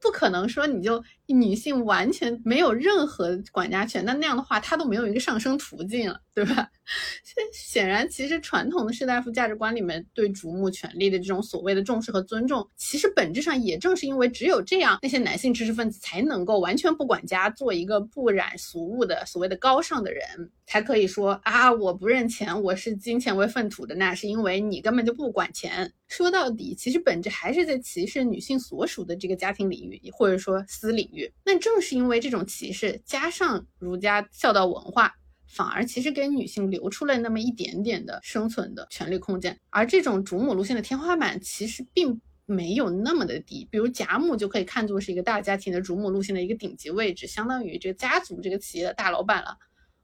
[0.00, 6.68] 不可能说你就女性完全没有任何管家权，那那样的话，她都没有一个上升途径了，对吧？
[7.22, 25.92] 显显然，其实传统的士大夫价值观里面对主母权利的这种所谓的重视和尊重，其实本质上也正是因为只有这样，那些男性知识分子才能够完全不管家，做一个不染俗物的所谓的高尚的人，才可以说啊，我不认钱，我是金钱为粪土的，那是因为你根本就不管钱。
[26.10, 31.32] 说到底，其实本质还是在歧视女性所属的这个家庭领域，或者说私领域。
[31.44, 35.14] 那正是因为这种歧视，加上儒家孝道文化。
[35.46, 39.58] 反而其实给女性留出了那么一点点的生存的权利空间。
[39.70, 49.56] 而这种主母路线的天花板其实并没有那么的低，比如贾母就可以看作是一个大家庭的主母路线的一个顶级位置，相当于这个家族这个企业的大老板了。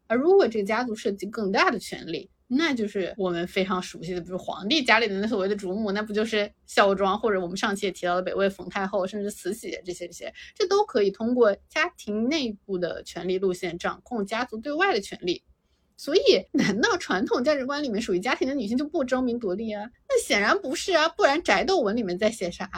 [0.09, 15.42] 而如果这个家族涉及更大的权利，那就是我们非常熟悉的，比如皇帝家里的那所谓的主母，那不就是孝庄，或者我们上期也提到的北魏冯太后，甚至慈禧这些这些，这都可以通过家庭内部的权力路线掌控家族对外的权利。
[15.97, 19.90] 所以，难道传统价值观里面属于家庭的女性就不争名夺利啊？
[20.09, 22.70] 那显然不是啊，不然宅斗文里面在写啥？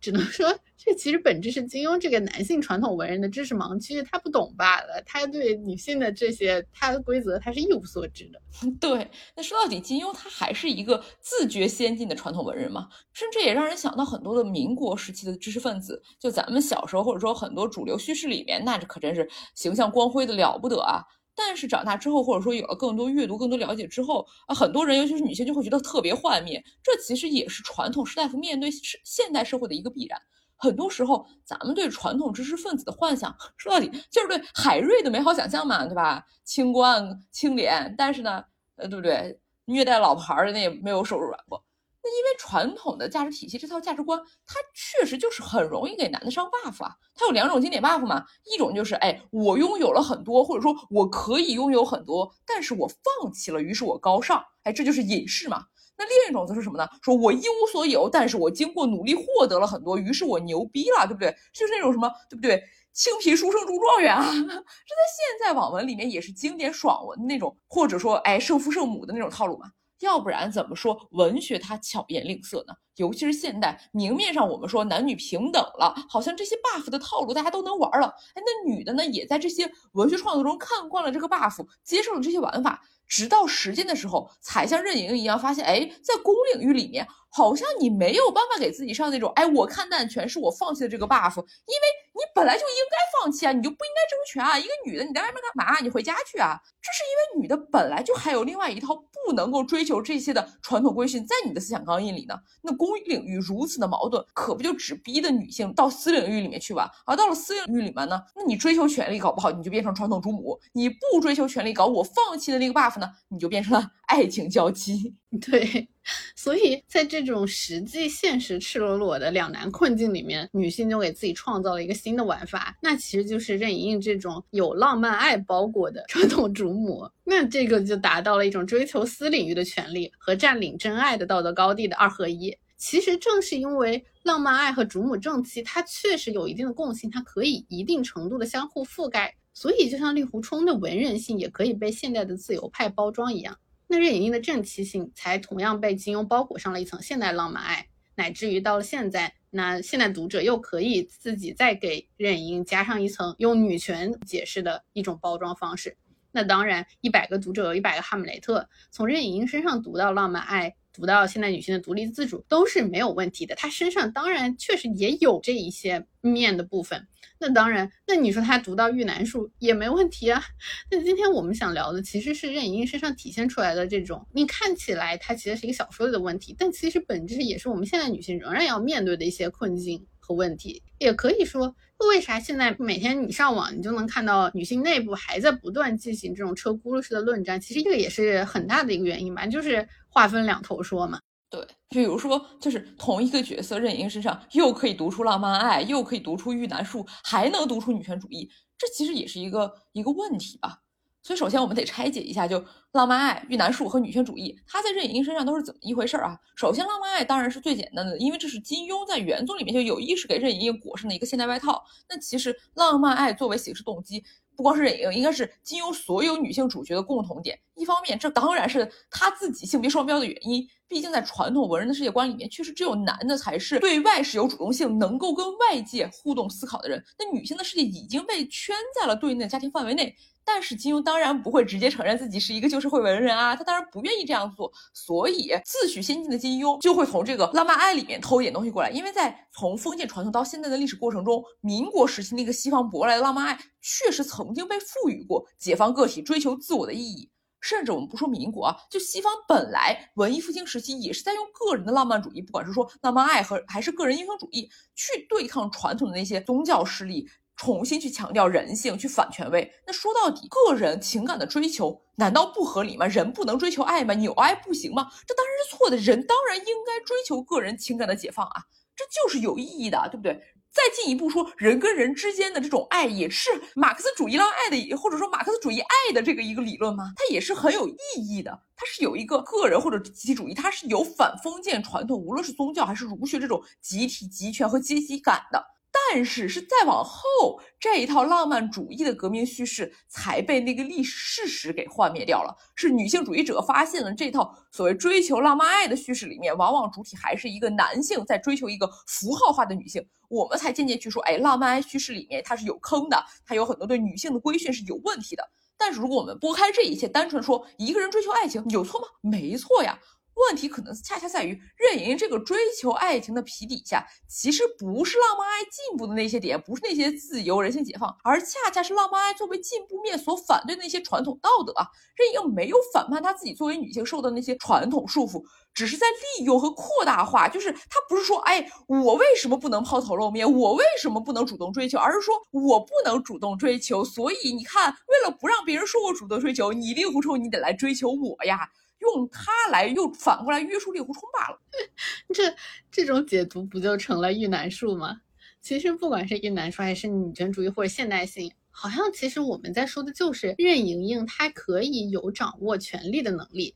[0.00, 5.02] 只能说，这其实本质是金庸这个男性传统文人的知识盲区，他不懂罢了。
[5.04, 8.40] 他对女性的这些他的规则，他是一无所知的。
[8.80, 21.02] 对，那说到底，金庸他还是一个自觉先进的传统文人嘛，甚至也让人想到很多的民国时期的知识分子，就咱们小时候或者说很多主流叙事里面，那这可真是形象光辉的了不得啊。
[21.40, 26.60] 但是长大之后，或者说有了更多阅读、更多了解之后啊，很多人，尤其是女性，就会觉得特别幻灭。
[26.82, 28.68] 这其实也是传统士大夫面对
[29.04, 30.20] 现代社会的一个必然。
[30.56, 36.26] 很多时候，咱们对传统知识分子的幻想，说到底就是对海瑞的美好想象嘛，对吧？
[36.42, 38.42] 清官清廉，但是呢，
[38.74, 39.38] 呃，对不对？
[39.66, 41.62] 虐待老婆的那也没有手软过。
[42.08, 46.94] 因为传统的价值体系这套价值观，它确实就是很容易给男的上 buff 啊。
[47.14, 55.64] 它有两种经典 buff 嘛，一种就是哎，我拥有了很多，或者说我可以拥有很多，但是我放弃了，于是我高尚，哎，这就是隐士嘛。
[55.96, 56.88] 那另一种则是什么呢？
[57.02, 61.34] 说我一无所有，但是我经过努力获得了很多，于是我牛逼了，对不对？
[61.52, 62.62] 就是那种什么，对不对？
[62.92, 69.70] 青皮书生中状元啊， 这在现在网文里面也是经典爽文那种，或者说哎圣父圣母的那种套路嘛。
[70.00, 72.74] 要不然怎么说文学它巧言令色呢？
[72.96, 78.08] 尤其是现代，明面上我们说男女平等了，好像这些 buff 的套路大家都能玩了。
[78.34, 92.08] 哎，那女的呢，也在这些文学创作中看惯了这个 buff，接受了这些玩法，直到实践的时候，才像任盈盈一样发现，哎，在公领域里面，好像你没有办法给自己上那种，哎，我看淡全是我放弃的这个 buff，因为。
[92.18, 94.58] 你本来就应该放弃啊，你就不应该争权啊！
[94.58, 95.78] 一个女的，你在外面干嘛？
[95.80, 96.58] 你回家去啊！
[96.82, 97.04] 这是
[97.36, 102.34] 女的本来就还有另外一套不能够追求这些的传统规训在你的思想钢印里呢。
[102.62, 106.88] 那公领域如此的矛盾，可不就只逼的女性到私领域里面去玩？
[107.06, 115.14] 而到了私领域里面呢，那你追求权利搞不好，你就变成传统主母；你不追求权利搞，我放弃的那个 buff 呢，你就变成了爱情娇妻。
[115.40, 115.88] 对。
[116.34, 132.56] 所以在这种实际现实赤裸裸的两难困境里面，女性就给自己创造了一个新的玩法，那其实就是任盈盈这种有浪漫爱包裹的传统主母，那这个就达到了一种追求私领域的权利和占领真爱的道德高地的二合一。
[132.78, 143.58] 其实正是因为浪漫爱和主母正妻，它确实有一定的共性，它可以一定程度的相互覆盖，所以就像令狐冲的文人性也可以被现代的自由派包装一样。
[143.90, 155.96] 那任盈盈的正妻性才同样被金庸包裹上了一层现代浪漫爱，乃至于到了现在，那现代读者又可以自己再给任盈盈加上一层用女权解释的一种包装方式。
[156.30, 163.54] 那当然，一百个读者有一百个哈姆雷特，从任盈盈身上读到浪漫爱，读到现代女性的独立自主，都是没有问题的。
[163.54, 167.08] 她身上当然确实也有这一些面的部分。
[167.40, 170.42] 那当然，那你说他读到玉兰树也没问题啊。
[170.90, 180.82] 那今天我们想聊的其实是任盈盈身上体现出来的这种，你看起来它其实是一个小说里的问题，但其实本质也是我们现在女性仍然要面对的一些困境和问题。
[180.98, 187.60] 也可以说，为啥现在每天你上网，你就能看到女性内部还在不断进行这种车轱辘式的论战？
[187.60, 191.20] 其实这个也是很大的一个原因吧，就是划分两头说嘛。
[191.50, 200.82] 对，比如说，就是同一个角色任盈盈身上又可以读出浪漫爱，又可以读出玉兰术，还能读出女权主义，这其实也是一个一个问题吧。
[201.22, 206.38] 所以，首先我们得拆解一下，就浪漫爱、玉兰术和女权主义，它在任盈盈身上都是怎么一回事儿啊？
[206.54, 211.82] 首先，浪漫爱当然是最简单的，因为这是金庸在原作里面就有意识给任盈盈裹上的一个现代外套。
[212.08, 214.22] 那其实浪漫爱作为形式动机。
[214.56, 217.58] 不光是任盈盈，应该是金庸所有女性主角的共同点。
[217.78, 220.66] 一方面，这当然是他自己性别双标的原因。
[220.88, 227.04] 毕竟在传统文人的世界观里面，确实只有男的才是对外是有主动性，能够跟外界互动思考的人。
[227.18, 230.14] 那女性的世界已经被圈在了对应的家庭范围内。
[230.46, 257.28] 但是金庸当然不会直接承认自己是一个旧社会文人啊，他当然不愿意这样做，所以自诩先进的金庸就会从这个浪漫爱里面偷一点东西过来，因为在从封建传统到现在的历史过程中，民国时期那个西方舶来的浪漫爱确实曾经被赋予过解放个体、追求自我的意义，甚至我们不说民国啊，就西方本来文艺复兴时期也是在用个人的浪漫主义，不管是说浪漫爱和还是个人英雄主义，去对抗传统的那些宗教势力。
[257.60, 259.68] 重新去强调人性，去反权威。
[259.84, 263.04] 那说到底，个人情感的追求难道不合理吗？
[263.08, 264.14] 人不能追求爱吗？
[264.14, 265.10] 有爱不行吗？
[265.26, 265.96] 这当然是错的。
[265.96, 268.62] 人当然应该追求个人情感的解放啊，
[268.94, 270.40] 这就是有意义的，对不对？
[270.70, 277.12] 再进一步说，人跟人之间的这种爱，也是马克思主义让爱的，或者说马克思主义爱的这个一个理论吗？
[277.16, 278.62] 它也是很有意义的。
[278.76, 285.64] 它是有一个个人或者集体主义，它是有反封建传统，无论是宗教还是儒学这种集体集权和阶级感的。
[286.10, 292.56] 但是是再往后这一套浪漫主义的革命叙事才被那个历史事实给幻灭掉了。
[292.74, 305.42] 是女性主义者发现了这套所谓追求浪漫爱的叙事里面，往往主体还是一个男性在追求一个符号化的女性，我们才渐渐去说，哎，浪漫爱叙事里面它是有坑的，它有很多对女性的规训是有问题的。
[305.76, 309.06] 但是如果我们拨开这一切，单纯说一个人追求爱情有错吗？
[309.20, 309.98] 没错呀。
[310.46, 321.88] 问题可能恰恰在于任盈盈这个追求爱情的皮底下，其实不是浪漫爱进步的那些点，不是那些自由人性解放，而恰恰是浪漫爱作为进步面所反对的那些传统道德啊。
[322.16, 325.42] 任盈盈没有反叛她自己作为女性受的那些传统束缚，
[325.74, 326.06] 只是在
[326.38, 327.48] 利用和扩大化。
[327.48, 330.50] 就是她不是说，哎，我为什么不能抛头露面？
[330.50, 331.98] 我为什么不能主动追求？
[331.98, 338.70] 而是说我不能主动追求，所以你看，为了不让别人说我主动追求，你令狐冲，你得来追求我呀。
[339.00, 341.58] 用它来又反过来约束令狐冲罢了，
[342.34, 342.54] 这
[342.90, 345.20] 这种解读不就成了遇难术吗？
[345.60, 353.74] 其实不管是遇难术还是女权主义或者现代性，好像其实我们在说的就是任盈盈她可以有掌握权力的能力。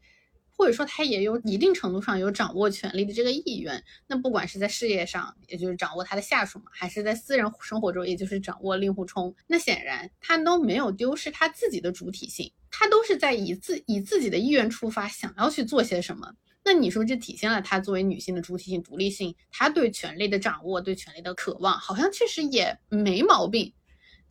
[0.63, 16.33] 或者说他也有一定程度上有掌握权力的这个意愿，那不管是在事业上，也就是掌握他的下属嘛，还是在私人生活中，也就是掌握令狐冲，那显然他都没有丢失他自己的主体性，他都是在以自以自己的意愿出发，想要去做些什么。
[16.63, 23.73] 那你说这体现了他作为女性的主体性、独立性，他对权力的掌握、对权力的渴望，好像确实也没毛病。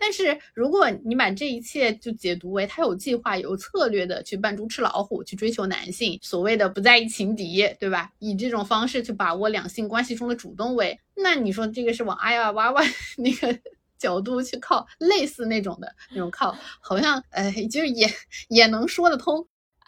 [0.03, 8.11] 但是如果你把这一切就解读为他有计划、有策略的去扮猪吃老虎，去追求男性，所谓的不在意情敌，对吧？
[8.17, 12.81] 以这种方式去把握两性关系中的主动位，那你说这个是往哎呀哇哇
[13.19, 13.55] 那个
[13.99, 18.09] 角度去靠，类似那种的那种靠，好像哎，就是也
[18.49, 19.47] 也能说得通。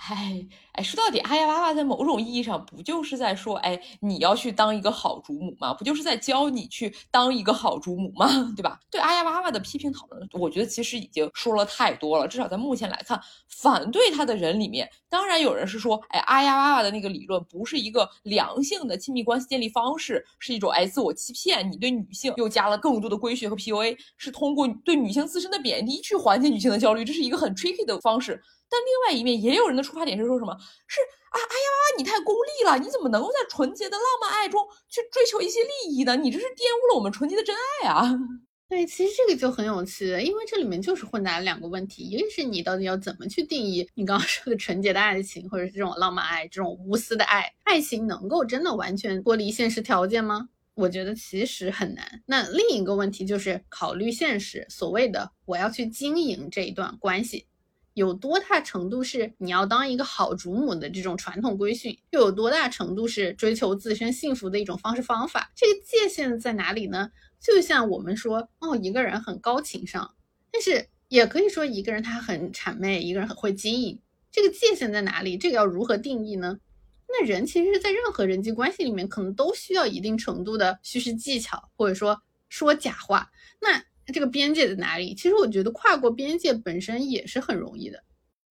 [0.10, 5.72] 哎哎，说到底，阿呀娃娃在某种意义上不就是在说，哎，你要去当一个好主母吗？
[5.72, 8.28] 不就是在教你去当一个好主母吗？
[8.58, 8.80] 对吧？
[8.90, 12.28] 对阿呀娃娃的批评讨论，我觉得其实已经说了太多了。
[12.28, 21.72] 至少在目前来看，反对他的人里面，当然有人是说，哎，阿呀娃娃的那个理论不是一个良性的亲密关系建立方式，是一种哎自我欺骗。
[21.72, 28.42] 你对女性又加了更多的规训和 PUA，是通过对女性自身的贬低去缓解女性的焦虑，这是一个很 tricky 的方式。
[28.70, 30.58] 但另外一面，也有人的出发点是说什么？
[30.88, 32.78] 是啊，哎呀，你太功利了！
[32.78, 36.16] 你怎么能够在纯洁的浪漫爱中去追求一些利益呢？
[36.16, 38.10] 你这是玷污了我们纯洁的真爱啊！
[38.70, 47.54] 对，其实这个就很有趣，因为这里面就是混杂了两个问题：一个是你到底要怎么去定义你刚刚说的纯洁的爱情，或者是这种浪漫爱、这种无私的爱？
[47.64, 50.50] 爱情能够真的完全脱离现实条件吗？
[50.76, 52.24] 我觉得其实很难。
[52.26, 57.46] 那另一个问题就是考虑现实，所谓的我要去经营这一段关系。
[57.94, 65.52] 有多大程度是你要当一个好主母的这种传统规训，又有多大程度是追求自身幸福的一种方式方法？
[65.56, 67.12] 这个界限在哪里呢？
[67.40, 70.16] 就像我们说，哦，一个人很高情商，
[70.52, 75.38] 但是也可以说一个人他很谄媚，一个人很会经营，这个界限在哪里？
[75.38, 76.58] 这个要如何定义呢？
[77.08, 82.20] 那人其实，在任何人际关系里面，可能都需要一定程度的叙事技巧，或者说
[82.50, 83.30] 说假话。
[83.62, 85.14] 那这个边界在哪里？
[85.14, 88.04] 其实我觉得跨过边界本身也是很容易的。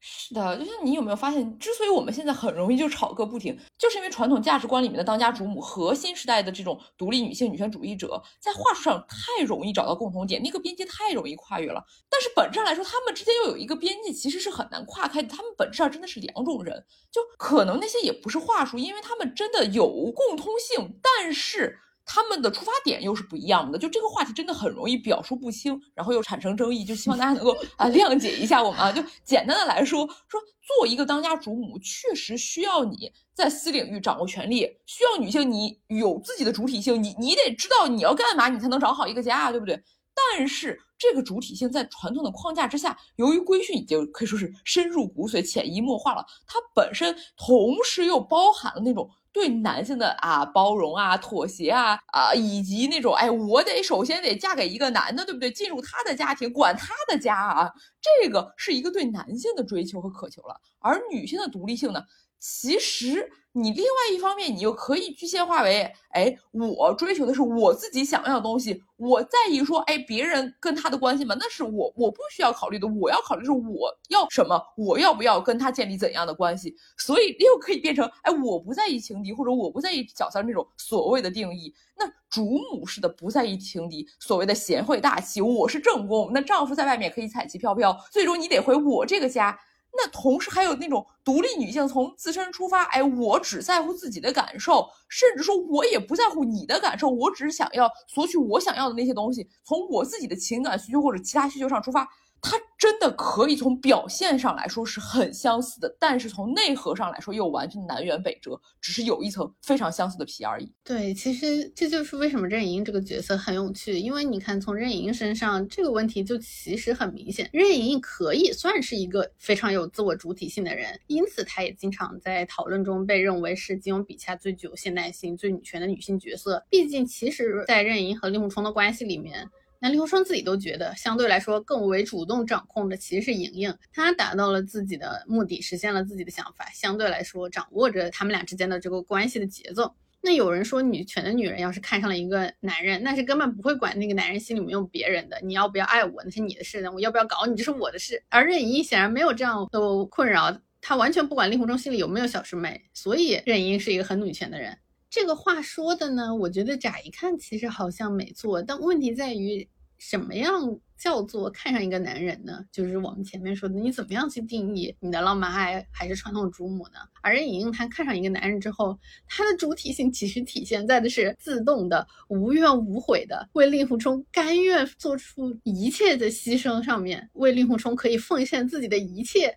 [0.04, 11.84] 是的，就是你有没有发现，之所以我们现在很容易就吵个不停，就是因为传统价值观里面的当家主母和新时代的这种独立女性、女权主义者在话术上太容易找到共同点，那个边界太容易跨越了。
[12.10, 15.28] 但是本质上来说，他们之间又有一个边界，其实是很难跨开的。
[15.28, 21.78] 他们本质上真的是两种人，就可能那些也不是话术，因为他们真的有共通性，但是。
[22.04, 28.92] 他们的出发点又是不一样的，就这个话题真的很容易表述不清，然后又产生争议，就希望大家能够啊谅解一下我们啊。
[28.92, 30.40] 就简单的来说，说
[30.78, 39.82] 做一个当家主母，确实需要你在私领域掌握权力，需要女性你有自己的主体性，你你得知道你要干嘛，你才能找好一个家，对不对？
[40.14, 49.08] 但是这个主体性在传统的框架之下，由于规训已经可以说是深入骨髓、潜移默化了，它本身同时又包含了那种。
[49.34, 62.02] 对男性的啊包容啊妥协啊啊以及那种哎我得首先得嫁给一个男的对不对进入他的家庭管他的家啊这个是一个对男性的追求和渴求了而女性的独立性呢
[62.42, 71.36] 其实你另外一方面，你又可以具象化为，哎，我追求的是我自己想要的东西，我在意说，哎，别人跟他的关系吗？
[71.38, 76.74] 那是我我不需要考虑的，我要考虑是我要什么，我要不要跟他建立怎样的关系？
[76.98, 81.72] 所以又可以变成，哎，我不在意情敌，或者我不在意小三这种所谓的定义。
[81.96, 89.56] 那主母式的不在意情敌，所谓的贤惠大气，我是正宫，那丈夫在外面可以彩旗飘飘，最终你得回我这个家。
[89.94, 102.08] 那同时还有那种独立女性从自身出发，哎，我只在乎自己的感受，甚至说我也不在乎你的感受，我只是想要索取我想要的那些东西，从我自己的情感需求或者其他需求上出发。
[102.44, 110.68] 它真的可以从表现上来说是很相似的，但是从内核上来说又完全南辕北辙，只是有一层非常相似的皮而已。
[110.82, 126.60] 对，其实这就是为什么任盈盈这个角色很有趣，因为你看从任盈盈身上这个问题就其实很明显，任盈盈可以算是一个非常有自我主体性的人，因此她也经常在讨论中被认为是金庸笔下最具有现代性、最女权的女性角色。
[126.68, 129.48] 毕竟，其实，在任盈和令狐冲的关系里面。
[129.84, 139.92] 那令狐冲自己都觉得，相对来说更为主动掌控的其实是莹莹，她达到了自己的目的，实现了自己的想法，相对来说掌握着他们俩之间的这个关系的节奏。
[140.20, 148.22] 那有人说，女权的女人要是看上了一个男人，那是根本不会管那个男人心里没有别人的，你要不要爱我那是你的事，我要不要搞你这是我的事。
[148.28, 154.78] 而任盈盈显然没有这样的困扰，她完全不管令狐冲心里有没有小师妹，所以任盈盈是一个很女权的人。
[155.12, 159.68] 这个话说的呢，我觉得乍一看其实好像没错，但问题在于。
[159.98, 162.58] 什么样叫做看上一个男人呢？
[162.72, 166.98] 就是我们前面说的，你怎么样去定义你的浪漫爱还是传统主母呢？
[167.20, 168.98] 而任盈盈她看上一个男人之后，
[169.28, 179.56] 她的主体性其实体现在的是自动的、无怨无悔的为令狐冲甘愿做出一切的牺牲上面，为令狐冲可以奉献自己的一切。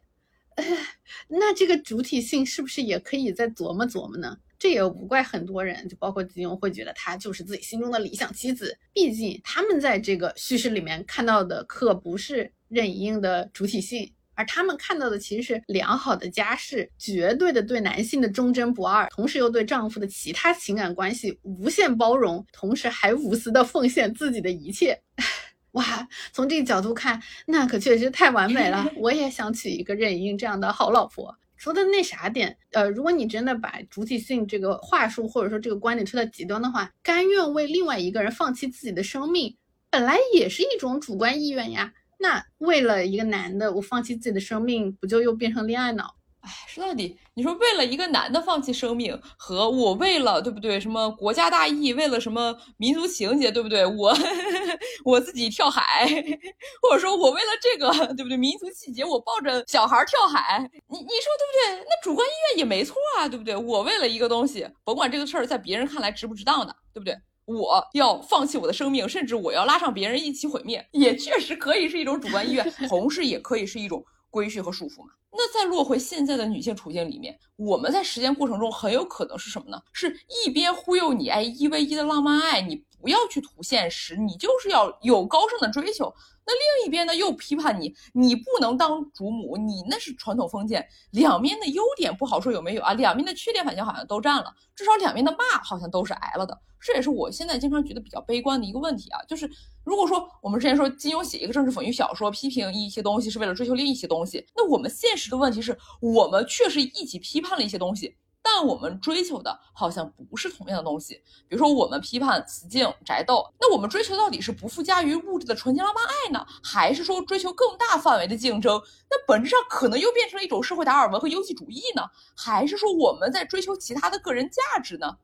[1.28, 4.38] 那这个主体性是不是也可以再琢磨琢磨呢？
[4.58, 8.78] 这也无怪很多人，就包括金庸会觉得她就是自己心中的理想妻子。
[8.94, 25.00] 毕竟他们在这个叙事里面看到的可不是任盈盈的主体性，而他们看到的其实是良好的家世，绝对的对男性的忠贞不二，同时又对丈夫的其他情感关系无限包容，同时还无私的奉献自己的一切。
[25.72, 28.90] 哇，从这个角度看，那可确实太完美了。
[28.96, 31.38] 我也想娶一个任盈盈这样的好老婆。
[31.66, 39.58] 说的那啥点，呃，如果你真的把主体性这个话术或者说这个观点推到极端的话，甘愿为另外一个人放弃自己的生命，
[39.90, 41.92] 本来也是一种主观意愿呀。
[42.20, 46.15] 那为了一个男的，我放弃自己的生命，不就又变成恋爱脑？
[46.46, 50.80] 哎，说到底，你说为了一个男的放弃生命，和我为了对不对？
[50.80, 53.84] 什么国家大义，为了什么民族情节，对不对？
[53.84, 54.16] 我
[55.04, 56.06] 我自己跳海，
[56.82, 58.38] 或者说我为了这个对不对？
[58.38, 61.86] 民族气节，我抱着小孩跳海，你你说对不对？
[61.90, 63.56] 那主观意愿也没错啊，对不对？
[63.56, 67.18] 我为了一个东西，甭管这个事儿在别人看来值不值当的，对不对？
[67.46, 74.04] 我要放弃我的生命，甚至我要拉上别人一起毁灭，也确实可以是一种主观意愿，同时也可以是一种
[74.36, 75.14] 规矩和束缚嘛。
[75.32, 79.82] 那再落回现在的女性处境里面，我们在实践过程中很有可能是什么呢？
[79.94, 80.14] 是
[80.44, 86.14] 一边忽悠你哎一 v 一的浪漫爱，你不要去图现实，你就是要有高尚的追求。
[86.48, 90.88] 那另一边呢，又批判你，你不能当主母，你那是传统封建。
[91.12, 92.94] 两面的优点不好说有没有啊？
[92.94, 96.56] 两面的缺点反正好像都占了，至少两面的骂好像都是挨了的。
[96.80, 99.50] 这也是我现在经常觉得比较悲观的一个问题啊，就是
[99.84, 108.16] 如果说我们之前说金庸写一个政治讽喻小说，批评一些东西是为了追求另一些东西，那我们现实的问题是我们确实一起批判了一些东西。
[108.48, 111.16] 但我们追求的好像不是同样的东西。
[111.48, 118.80] 比如说，我们批判雌竞宅斗，那我们追求到底是不附加于物质的纯洁浪漫爱呢，还是说追求更大范围的竞争？
[119.10, 122.04] 那本质上可能又变成了一种社会达尔文和优绩主义呢？
[122.38, 125.18] 还是说我们在追求其他的个人价值呢？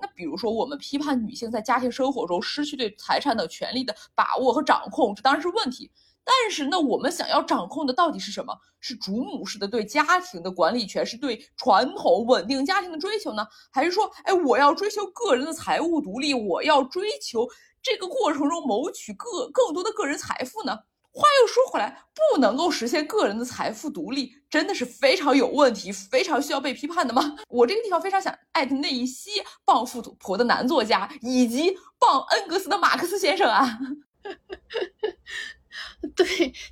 [0.00, 5.90] 那比如说，我们批判女性在家庭生活中失去对财产的权利的把握和掌控，这当然是问题。
[6.30, 8.54] 但是，那我们想要掌控的到底是什么？
[8.80, 13.46] 是主母式的对家庭的管理权，是对传统稳定家庭的追求呢？
[13.72, 17.48] 还是说，哎，我要追求个人的财务独立，我要追求
[17.82, 20.78] 这个过程中谋取个更多的个人财富呢？
[21.10, 27.34] 话又说回来，不能够实现个人的财富独立，真的是非常有问题，非常需要被批判的吗？
[27.48, 29.30] 我这个地方非常想艾特那一些
[29.64, 33.78] 傍富婆的男作家，以及傍恩格斯的马克思先生啊。
[36.16, 36.26] 对，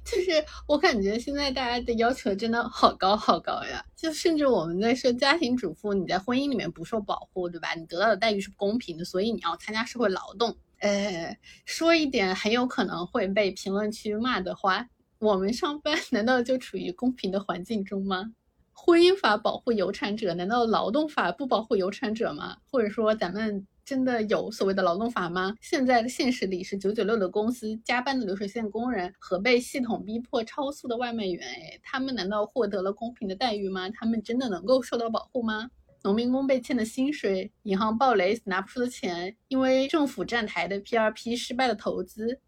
[0.04, 3.84] 就是我感觉现在大家的要求真的好高好高呀！
[3.94, 7.74] 就甚至我们在说家庭主妇，你在婚姻里面不受保护，对吧？
[7.74, 10.56] 你得到的待遇是不公平的，所以你要参加社会劳动。
[10.78, 14.88] 呃，说一点很有可能会被评论区骂的话，
[15.18, 18.32] 我们上班 难道就处于公平的环境中吗？
[18.72, 22.58] 婚姻法保护有产者，难道劳动法不保护有产者吗？
[22.70, 25.54] 或者说咱们真的有所谓的劳动法吗？
[25.60, 33.88] 现在的现实里是九九六的公司、加班的流水线工人和被系统逼迫超速的外卖员，哎，他们难道获得了公平的待遇吗？
[33.90, 35.70] 他们真的能够受到保护吗？
[36.02, 42.40] 农民工被欠的薪水，银行暴雷拿不出的钱，因为政府站台的 P R P 失败的投资，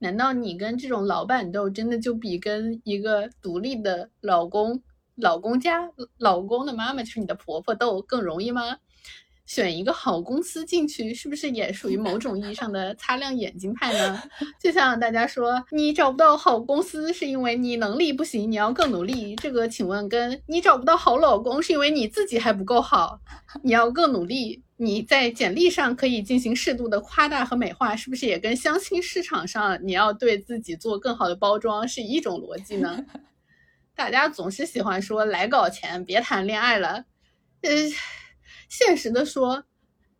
[0.00, 4.82] 难道你跟这种老板斗，真的就比跟一个独立的老公？
[5.16, 8.76] 老公家老公的妈妈就是你的婆婆斗更容易吗？
[9.46, 14.22] 选一个好公司进去，是不是也属于某种意义上的擦亮眼睛派呢？
[14.58, 19.36] 就像大家说，你找不到好公司是因为你能力不行，你要更努力。
[19.36, 23.20] 这个请问，跟你找不到好老公是因为你自己还不够好，
[23.62, 24.62] 你要更努力。
[24.76, 33.04] 你在简历上可以进行适度的夸大和美化，是不是也跟相亲市场上你要对自己做更好的包装是一种逻辑呢？
[33.94, 37.04] 大家总是喜欢说来搞钱，别谈恋爱了。
[37.60, 37.70] 呃，
[38.76, 39.62] 现实的说，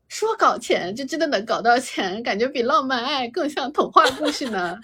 [0.06, 4.78] 说搞钱就真的能搞到钱，感觉比浪漫爱更像童话故事呢。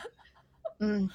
[0.80, 1.08] 嗯，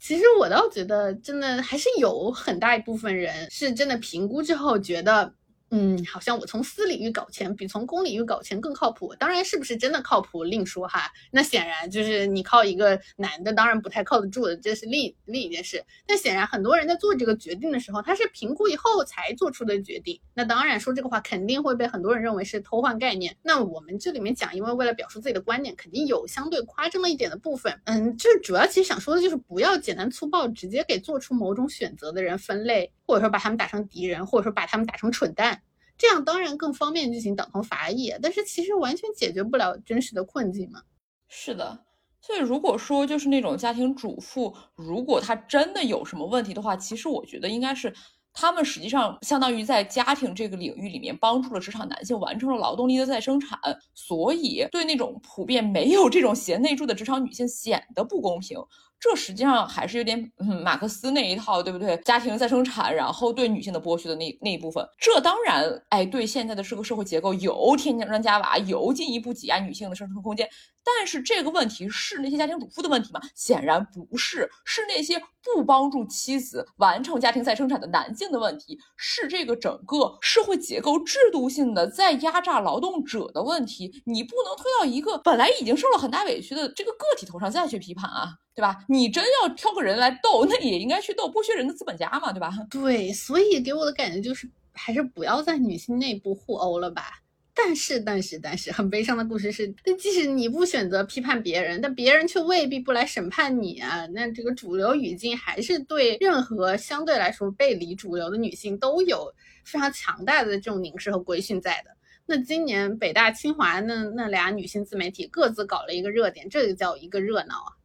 [0.00, 5.32] 其实我倒觉得，真的还是有很大一部分人是真的评估之后觉得。
[5.78, 9.14] 嗯，好像我从私领域搞钱比从公领域搞钱更靠谱。
[9.18, 11.12] 当然是不是真的靠谱另说哈。
[11.30, 15.84] 那显然就是你靠一个男的，当然不太靠得住的，这是另另一件事。
[16.06, 20.18] 但显然很多人在做这个决定的时候，他是评估以后才做出的决定。
[20.32, 23.36] 那当然说这个话肯定会被很多人认为是偷换概念。
[23.42, 27.78] 那我们这里面讲，因为为了表述自己的观点，肯定有相对夸张了一点的部分。
[27.84, 35.62] 嗯，就是主要其实想说的就是不要简单粗暴直接给做出某种选择的人分类，或者说把他们打成敌人，或者说把他们打成蠢蛋。
[35.98, 40.82] 这样当然更方便进行党同伐异，但是其实完全解决不了真实的困境嘛。
[41.26, 41.86] 是的，
[42.20, 47.94] 所以如果说就是那种家庭主妇，如果她真的有什么问题的话，其实我觉得应该是
[48.34, 53.58] 他们实际上相当于在家庭这个领域里面帮助了职场男性完成了劳动力的再生产，
[53.94, 58.58] 所以对那种普遍没有这种贤内助的职场女性显得不公平。
[58.98, 61.96] 这实际上还是有点嗯马克思那一套，对不对？
[61.98, 70.48] 家庭再生产，然后对女性的剥削的那那一部分，这当然哎，对现在的这个社会结构有添砖加瓦，有进一步挤压女性的生存空间。
[70.82, 73.20] 但是这个问题是那些家庭主妇的问题吗？
[73.34, 84.02] 显然不是，是那些不帮助妻子完成家庭再生产的男性的问题，是这个整个社会结构制度性的在压榨劳动者的问题。
[84.06, 88.28] 你不能推到一个本来已经受了很大委屈的这个个体头上再去批判啊。
[88.56, 88.82] 对吧？
[88.88, 92.50] 你真要挑个人来斗，那也应该去斗剥削人的资本家嘛，对吧？
[92.70, 97.20] 对，所以给我的感觉就是，还是不要在女性内部互殴了吧。
[97.54, 104.06] 但是，但是，但是，很悲伤的故事是，那即使你不选择批判别人，但别人却未必不来审判你啊。
[104.14, 109.30] 那这个主流语境还是对任何相对来说背离主流的女性都有
[109.64, 111.90] 非常强大的这种凝视和规训在的。
[112.26, 117.75] 那今年北大清华那那俩女性自媒体各自搞了一个热点，这就叫一个热闹啊。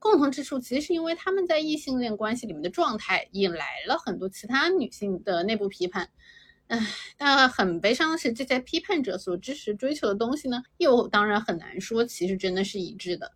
[0.00, 6.10] 共同之处其实是因为他们在异性恋关系里面的状态引来了很多其他女性的内部批判，
[6.66, 6.80] 唉，
[7.16, 13.32] 但很悲伤的是，这些批判者所支持追求的东西呢，又当然很难说其实真的是一致的。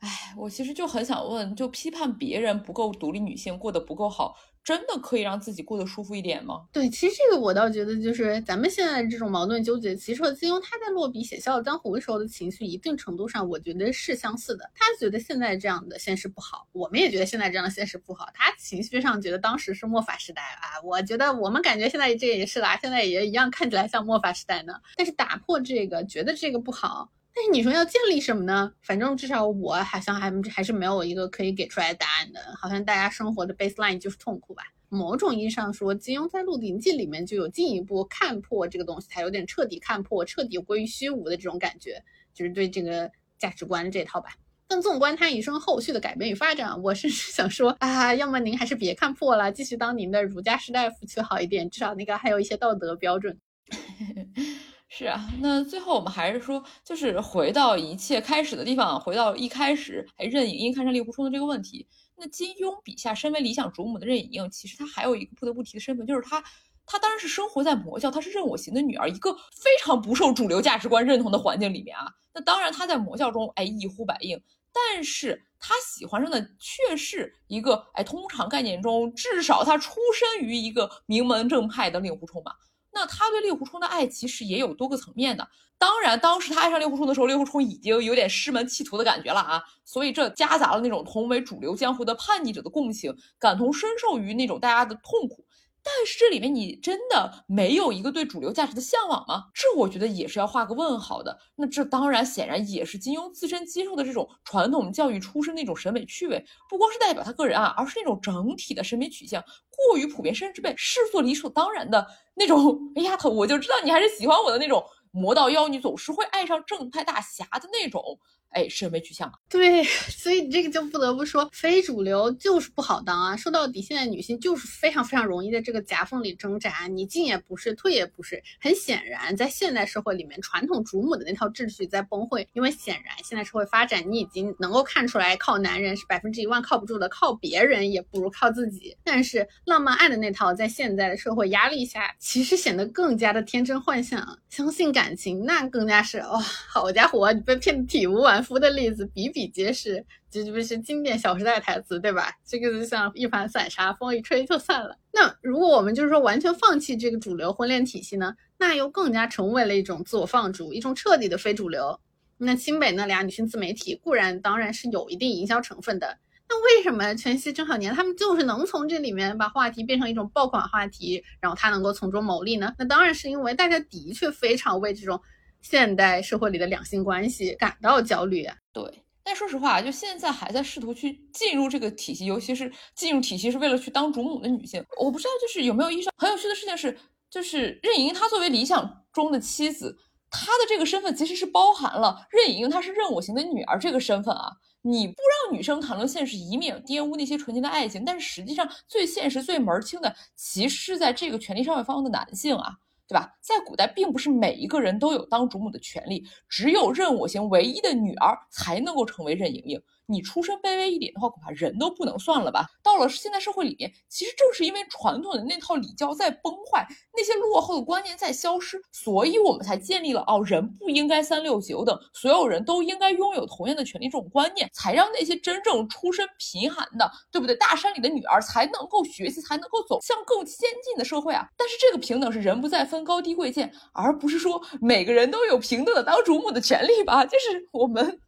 [0.00, 4.36] 唉，我其实就很想问，就批判别人不够独立，女性过得不够好。
[4.64, 6.62] 真的可以让自己过得舒服一点吗？
[6.72, 14.70] 对，其实这个我倒觉得，就是咱们现在这种矛盾纠结，其实和金庸他在落笔写《笑傲江湖》的时候的情绪，一定程度上，我觉得是相似的。
[14.74, 18.28] 他觉得现在这样的现实不好，我们也觉得现在这样的现实不好。
[18.34, 24.74] 他情绪上觉得当时是末法时代啊，我觉得我们感觉现在这也是啦，现在也一样看起来像末法时代呢。
[24.96, 27.10] 但是打破这个，觉得这个不好。
[27.34, 28.72] 但是你说要建立什么呢？
[28.82, 32.40] 反正至少我好像还还是没有一个可以给出来答案的。
[32.60, 34.62] 好像大家生活的 baseline 就是痛苦吧。
[34.90, 42.04] 某种意义上说，金庸在《鹿鼎记》里面就有进一步看破这个东西，才有点彻底看破、彻底归于虚无的这种感觉，
[42.34, 44.36] 就是对这个价值观这套吧。
[44.68, 53.38] 但纵观他一生后续的改变与发展，我甚至 想说啊，要么您还是别看破了，继续当您的儒家士大夫去好一点，至少那个还有一些道德标准。
[54.94, 61.88] 是啊，那最后我们还是说，就是回到一切开始的地方，回到一开始，哎，任盈盈看上令狐冲的这个问题。
[62.14, 66.44] 那金庸笔下身为理想主母的任盈盈，其实她还有一个不得不提的身份，就是她，
[66.84, 72.04] 她当然是生活在魔教，她是任我行的女儿，一个非常不受主流价值观认同的环境里面啊。
[72.34, 74.38] 那当然她在魔教中，哎，一呼百应，
[74.74, 82.52] 但是她喜欢上的却是一个，哎，通常概念中至少她出身于一个名门正派的令狐冲嘛。
[82.92, 85.48] 那他对令狐冲的爱其实也有多个层面的。
[85.78, 95.44] 当然，当时他爱上令狐冲的时候，令狐冲已经有点师门弃徒的感觉了啊，所以这夹杂了那种同为主流江湖的叛逆者的共情，感同身受于那种大家的痛苦。
[95.84, 99.46] 但是这里面你真的没有一个对主流价值的向往吗？
[99.52, 101.36] 这我觉得也是要画个问号的。
[101.56, 112.78] 那这当然显然也是金庸自身接受的这种传统教育出身的一种审美趣味，不光是代表他个人啊，而是那种整体的审美取向过于普遍，甚至被视作理所当然的那种。
[112.94, 118.18] 哎呀，头我就知道你还是喜欢我的那种魔道妖女总是会爱上正派大侠的那种。
[118.52, 123.36] 哎，审美取向，对， 所以你这个就不得不说，非主流就是不好当啊。
[123.36, 128.42] 说到底，现在女性就是非常非常容易在这个夹缝里挣扎，你进也不是，退也不是。
[128.60, 138.94] 很显然，在现代社会里面，传统主母的那套秩序在崩溃，因为显然现在社会发展，你已经能够看出来，靠男人是百分之一万靠不住的，靠别人也不如靠自己。
[139.02, 148.41] 但是浪漫爱的那套，在现在的社会压力下，其实显得更加的天真幻想，相信感情，那更加是哇，好家伙，你被骗的体无完。
[148.42, 152.32] 夫的例子比比皆是，这不是经典《小时代》台词对吧？
[152.44, 154.96] 这个就像一盘散沙，风一吹就散了。
[155.12, 158.34] 那如果我们就是说完全放弃这个主流婚恋体系呢？
[158.58, 161.98] 那又更加成为了一种自我放逐，一种彻底的非主流。
[162.38, 166.18] 那清北那俩女性自媒体固然当然是有一定营销成分的，
[166.48, 172.74] 那为什么全息郑小年他们就是能从这里面把话题变成一种爆款话题，然后他能够从中牟利呢？
[172.78, 175.20] 那当然是因为大家的确非常为这种。
[175.62, 178.84] 现代社会里的两性关系感到焦虑，对。
[179.24, 186.98] 但说实话，就现在还在试图去进入这个体系，尤其是进入体系是为了去当主母的女性，我不知道就是有没有意识到很有趣的事情是，
[187.30, 189.96] 就是任盈盈她作为理想中的妻子，
[190.28, 194.50] 她的这个身份其实是包含了任盈盈她是任我行的女儿这个身份啊。
[194.84, 195.14] 你不
[195.46, 202.74] 让女生谈论现实，以免玷污那些纯洁的爱情，但是实际上最现实、最门儿清的，其实是在这个权力上位方的男性啊。
[203.12, 203.30] 对吧？
[203.42, 209.82] 在古代，并不是每一个人都有当主母的权利，只有任我行唯一的女儿才能够成为任盈盈。
[210.06, 212.66] 你出身卑微一点的话，恐怕人都不能算了吧。
[212.82, 216.86] 到了现代社会里面，其实正是因为传统的那套礼教在崩坏，
[217.16, 227.56] 那些落后的观念在消失，所以我们才建立了哦，人不应该三六九等，所有人都应该拥有同样的权利这种观念，才让那些真正出身贫寒的，对不对？
[227.56, 231.46] 大山里的女儿才能够学习，才能够走向更先进的社会啊。
[231.56, 237.24] 但是这个平等是人不再分高低贵贱，而不是说每个人都有平等的当主母的权利吧？
[237.24, 238.20] 就是我们。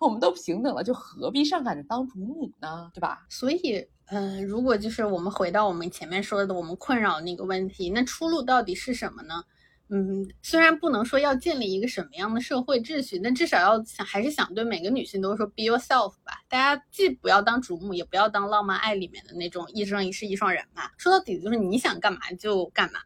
[0.00, 2.90] 我们都平等了，就何必上赶着当主母呢？
[2.94, 3.26] 对吧？
[3.28, 9.42] 所以，嗯，如果就是我们回到我们前面说的我们困扰那个问题，那出路到底是什么呢？
[9.90, 16.42] 嗯，虽然不能说要建立一个什么样的社会秩序，但至少要想，还是想对每个女性都说 be yourself 吧。
[16.46, 20.90] 大家既不要当主母，也不要当浪漫爱里面的那种一生一世一双人嘛。
[20.98, 23.00] 说到底就是你想干嘛就干嘛。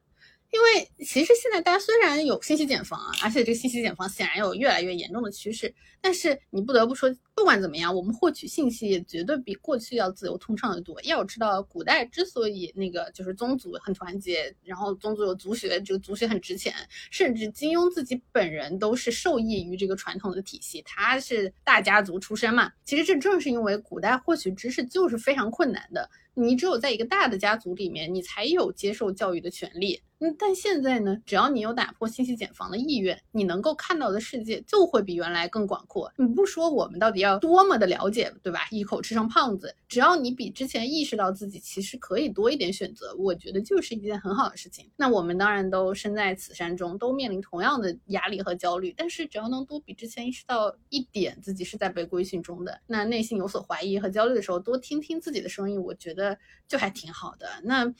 [0.53, 11.01] 因为其实现在大家虽然有信息茧房啊，而且这个信息茧房显然有越来越严重的趋势，但是你不得不说，不管怎么样，我们获取信息也绝对比过去要自由通畅的多。
[11.05, 16.75] 要知道，古代之所以那个就是宗族很团结，然后宗族有族学，这个族学很值钱，
[17.11, 22.71] 甚至金庸自己本人都是受益于这个传统的体系，他是大家族出身嘛。
[22.85, 30.03] 其实这正是因为古代获取知识就是非常困难的，你只有在一个大的家族里面，你才有接受教育的权利。
[30.39, 36.13] 但现在呢，只要你有打破信息茧房的意愿，你能够看到的世界就会比原来更广阔。
[36.17, 38.61] 你不说我们到底要多么的了解，对吧？
[38.71, 44.91] 一口吃成胖子，只要你比之前意识到自己其实可以多一点选择，我觉得就是一件很好的事情。
[44.97, 57.49] 那我们当然都身在此山中，都面临同样的压力和焦虑，但是只要能多比之前意识到一点自己是在被规训中的，那内心有所怀疑和焦虑的时候，多听听自己的声音，我觉得就还挺好的。
[57.65, 57.93] 那。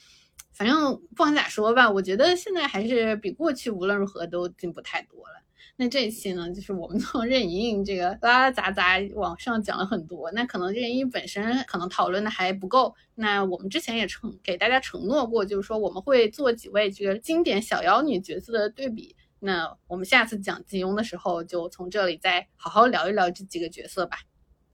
[0.53, 5.43] 反正不管咋说吧，我觉得现在还是比过去无论如何都进步太多了。
[5.75, 10.31] 那这一期呢，就是我们从任盈盈这个拉拉杂杂往上讲了很多。
[10.31, 12.93] 那可能任盈盈本身可能讨论的还不够。
[13.15, 19.15] 那我们之前也承给大家承诺过，就是说我们会做几位这个经典小妖女角色的对比。
[19.39, 24.19] 那我们下次讲金庸的时候，就从这里再好好聊一聊这几个角色吧。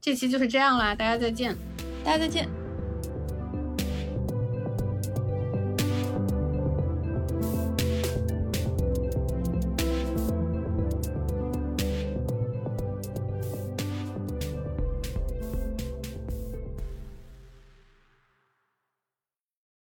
[0.02, 1.56] 这期就是这样啦，大家再见，
[2.04, 2.59] 大家再见。